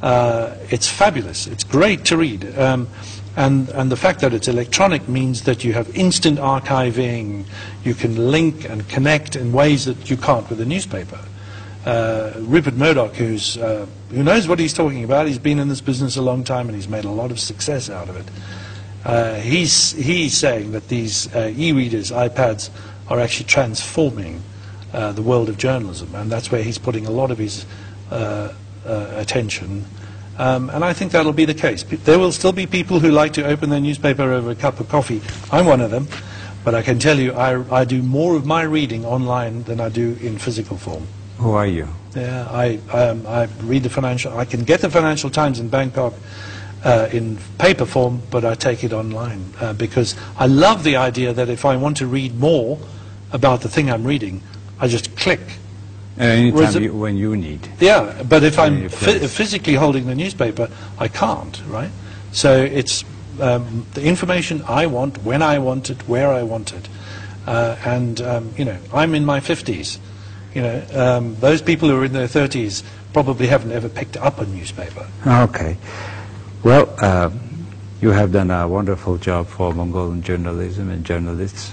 uh, 0.02 0.54
it's 0.70 0.88
fabulous. 0.88 1.46
It's 1.46 1.64
great 1.64 2.04
to 2.06 2.16
read. 2.16 2.58
Um, 2.58 2.88
and, 3.36 3.68
and 3.70 3.92
the 3.92 3.96
fact 3.96 4.20
that 4.20 4.32
it's 4.32 4.48
electronic 4.48 5.08
means 5.08 5.42
that 5.42 5.62
you 5.62 5.74
have 5.74 5.94
instant 5.94 6.38
archiving, 6.38 7.44
you 7.84 7.92
can 7.92 8.30
link 8.30 8.68
and 8.68 8.88
connect 8.88 9.36
in 9.36 9.52
ways 9.52 9.84
that 9.84 10.08
you 10.08 10.16
can't 10.16 10.48
with 10.48 10.58
a 10.60 10.64
newspaper. 10.64 11.20
Uh, 11.84 12.32
Rupert 12.38 12.74
Murdoch, 12.74 13.14
who's, 13.14 13.58
uh, 13.58 13.86
who 14.10 14.22
knows 14.22 14.48
what 14.48 14.58
he's 14.58 14.72
talking 14.72 15.04
about, 15.04 15.28
he's 15.28 15.38
been 15.38 15.58
in 15.58 15.68
this 15.68 15.82
business 15.82 16.16
a 16.16 16.22
long 16.22 16.44
time 16.44 16.66
and 16.66 16.74
he's 16.74 16.88
made 16.88 17.04
a 17.04 17.10
lot 17.10 17.30
of 17.30 17.38
success 17.38 17.90
out 17.90 18.08
of 18.08 18.16
it. 18.16 18.26
Uh, 19.04 19.34
he's, 19.34 19.92
he's 19.92 20.34
saying 20.34 20.72
that 20.72 20.88
these 20.88 21.32
uh, 21.34 21.52
e-readers, 21.56 22.10
iPads, 22.10 22.70
are 23.08 23.20
actually 23.20 23.46
transforming 23.46 24.42
uh, 24.94 25.12
the 25.12 25.22
world 25.22 25.50
of 25.50 25.58
journalism, 25.58 26.12
and 26.14 26.32
that's 26.32 26.50
where 26.50 26.62
he's 26.62 26.78
putting 26.78 27.06
a 27.06 27.10
lot 27.10 27.30
of 27.30 27.36
his 27.36 27.66
uh, 28.10 28.52
attention. 28.84 29.84
Um, 30.38 30.70
and 30.70 30.84
I 30.84 30.92
think 30.92 31.12
that'll 31.12 31.32
be 31.32 31.44
the 31.44 31.54
case. 31.54 31.82
There 31.82 32.18
will 32.18 32.32
still 32.32 32.52
be 32.52 32.66
people 32.66 33.00
who 33.00 33.10
like 33.10 33.32
to 33.34 33.46
open 33.46 33.70
their 33.70 33.80
newspaper 33.80 34.22
over 34.22 34.50
a 34.50 34.54
cup 34.54 34.80
of 34.80 34.88
coffee. 34.88 35.22
I'm 35.50 35.66
one 35.66 35.80
of 35.80 35.90
them, 35.90 36.08
but 36.64 36.74
I 36.74 36.82
can 36.82 36.98
tell 36.98 37.18
you 37.18 37.32
I, 37.32 37.80
I 37.80 37.84
do 37.84 38.02
more 38.02 38.36
of 38.36 38.44
my 38.44 38.62
reading 38.62 39.04
online 39.04 39.62
than 39.64 39.80
I 39.80 39.88
do 39.88 40.16
in 40.20 40.38
physical 40.38 40.76
form. 40.76 41.06
Who 41.38 41.52
are 41.52 41.66
you? 41.66 41.88
Yeah, 42.14 42.48
I, 42.50 42.78
um, 42.92 43.26
I 43.26 43.44
read 43.62 43.82
the 43.82 43.90
financial. 43.90 44.36
I 44.38 44.44
can 44.44 44.64
get 44.64 44.80
the 44.80 44.90
Financial 44.90 45.28
Times 45.28 45.60
in 45.60 45.68
Bangkok 45.68 46.14
uh, 46.84 47.08
in 47.12 47.36
paper 47.58 47.84
form, 47.84 48.22
but 48.30 48.44
I 48.44 48.54
take 48.54 48.84
it 48.84 48.92
online 48.92 49.52
uh, 49.60 49.72
because 49.74 50.16
I 50.38 50.46
love 50.46 50.82
the 50.82 50.96
idea 50.96 51.32
that 51.32 51.48
if 51.48 51.64
I 51.64 51.76
want 51.76 51.98
to 51.98 52.06
read 52.06 52.38
more 52.38 52.78
about 53.32 53.60
the 53.60 53.68
thing 53.68 53.90
I'm 53.90 54.04
reading, 54.04 54.42
I 54.80 54.88
just 54.88 55.14
click. 55.16 55.40
Anytime 56.18 56.54
Whereas 56.54 56.74
you, 56.76 56.94
when 56.94 57.16
you 57.16 57.36
need. 57.36 57.68
Yeah, 57.78 58.22
but 58.22 58.42
if 58.42 58.58
I'm 58.58 58.88
physically 58.88 59.74
holding 59.74 60.06
the 60.06 60.14
newspaper, 60.14 60.70
I 60.98 61.08
can't, 61.08 61.60
right? 61.68 61.90
So 62.32 62.56
it's 62.62 63.04
um, 63.40 63.86
the 63.92 64.02
information 64.02 64.62
I 64.66 64.86
want, 64.86 65.22
when 65.24 65.42
I 65.42 65.58
want 65.58 65.90
it, 65.90 66.08
where 66.08 66.32
I 66.32 66.42
want 66.42 66.72
it. 66.72 66.88
Uh, 67.46 67.76
and, 67.84 68.20
um, 68.22 68.54
you 68.56 68.64
know, 68.64 68.78
I'm 68.92 69.14
in 69.14 69.24
my 69.24 69.40
50s. 69.40 69.98
You 70.54 70.62
know, 70.62 70.86
um, 70.94 71.36
those 71.36 71.60
people 71.60 71.88
who 71.88 72.00
are 72.00 72.04
in 72.04 72.12
their 72.12 72.28
30s 72.28 72.82
probably 73.12 73.46
haven't 73.46 73.72
ever 73.72 73.88
picked 73.88 74.16
up 74.16 74.40
a 74.40 74.46
newspaper. 74.46 75.06
Okay. 75.26 75.76
Well, 76.64 76.92
uh, 76.98 77.30
You 78.00 78.10
have 78.10 78.30
done 78.30 78.50
a 78.50 78.68
wonderful 78.68 79.16
job 79.16 79.48
for 79.48 79.72
Mongolian 79.72 80.22
journalism 80.22 80.90
and 80.90 81.02
journalists, 81.02 81.72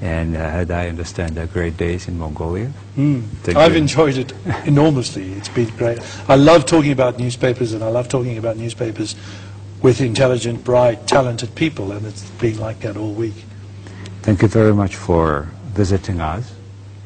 and 0.00 0.36
uh, 0.36 0.40
had 0.40 0.70
I 0.70 0.88
understand 0.88 1.34
the 1.34 1.46
great 1.46 1.76
days 1.76 2.08
in 2.08 2.18
Mongolia. 2.18 2.70
Thank 2.94 3.56
I've 3.56 3.76
enjoyed 3.76 4.16
it 4.16 4.32
enormously. 4.64 5.32
It's 5.32 5.48
been 5.48 5.74
great. 5.76 5.98
I 6.28 6.36
love 6.36 6.66
talking 6.66 6.92
about 6.92 7.18
newspapers, 7.18 7.72
and 7.72 7.82
I 7.82 7.88
love 7.88 8.08
talking 8.08 8.38
about 8.38 8.56
newspapers 8.56 9.16
with 9.82 10.00
intelligent, 10.00 10.64
bright, 10.64 11.06
talented 11.06 11.54
people, 11.54 11.92
and 11.92 12.06
it's 12.06 12.28
been 12.30 12.58
like 12.58 12.80
that 12.80 12.96
all 12.96 13.12
week. 13.12 13.44
Thank 14.22 14.42
you 14.42 14.48
very 14.48 14.74
much 14.74 14.96
for 14.96 15.48
visiting 15.72 16.20
us 16.20 16.52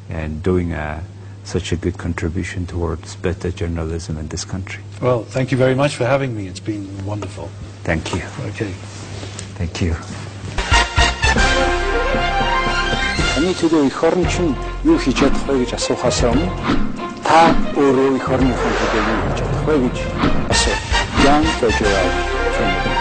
and 0.09 0.43
doing 0.43 0.73
uh, 0.73 1.03
such 1.45 1.73
a 1.73 1.77
good 1.77 1.99
contribution 1.99 2.67
towards 2.67 3.17
better 3.17 3.51
journalism 3.51 4.17
in 4.19 4.29
this 4.29 4.45
country. 4.45 4.83
Well, 5.01 5.25
thank 5.25 5.51
you 5.51 5.59
very 5.59 5.75
much 5.75 5.97
for 5.97 6.07
having 6.07 6.37
me. 6.37 6.47
It's 6.47 6.61
been 6.61 7.05
wonderful. 7.05 7.49
Thank 7.85 8.15
you. 8.15 8.23
Okay. 8.49 8.73
Thank 9.59 9.81
you. 9.81 9.97
Таны 13.43 13.59
төлөө 13.59 13.87
эх 13.91 14.05
орн 14.07 14.23
чинь 14.31 14.55
юу 14.87 14.95
хийж 15.03 15.19
чадах 15.19 15.43
вэ 15.51 15.67
гэж 15.67 15.75
асуухаас 15.75 16.23
өмнө 16.31 16.47
та 17.27 17.51
өөрөө 17.75 18.15
эх 18.15 18.31
орныхон 18.31 18.75
төлөө 18.79 19.03
юу 19.03 19.19
хийж 19.27 19.37
чадах 19.43 19.67
вэ 19.67 19.75
гэж 19.83 19.97
асуу. 20.55 20.79
Kajiraj 21.59 22.11
from 22.55 22.92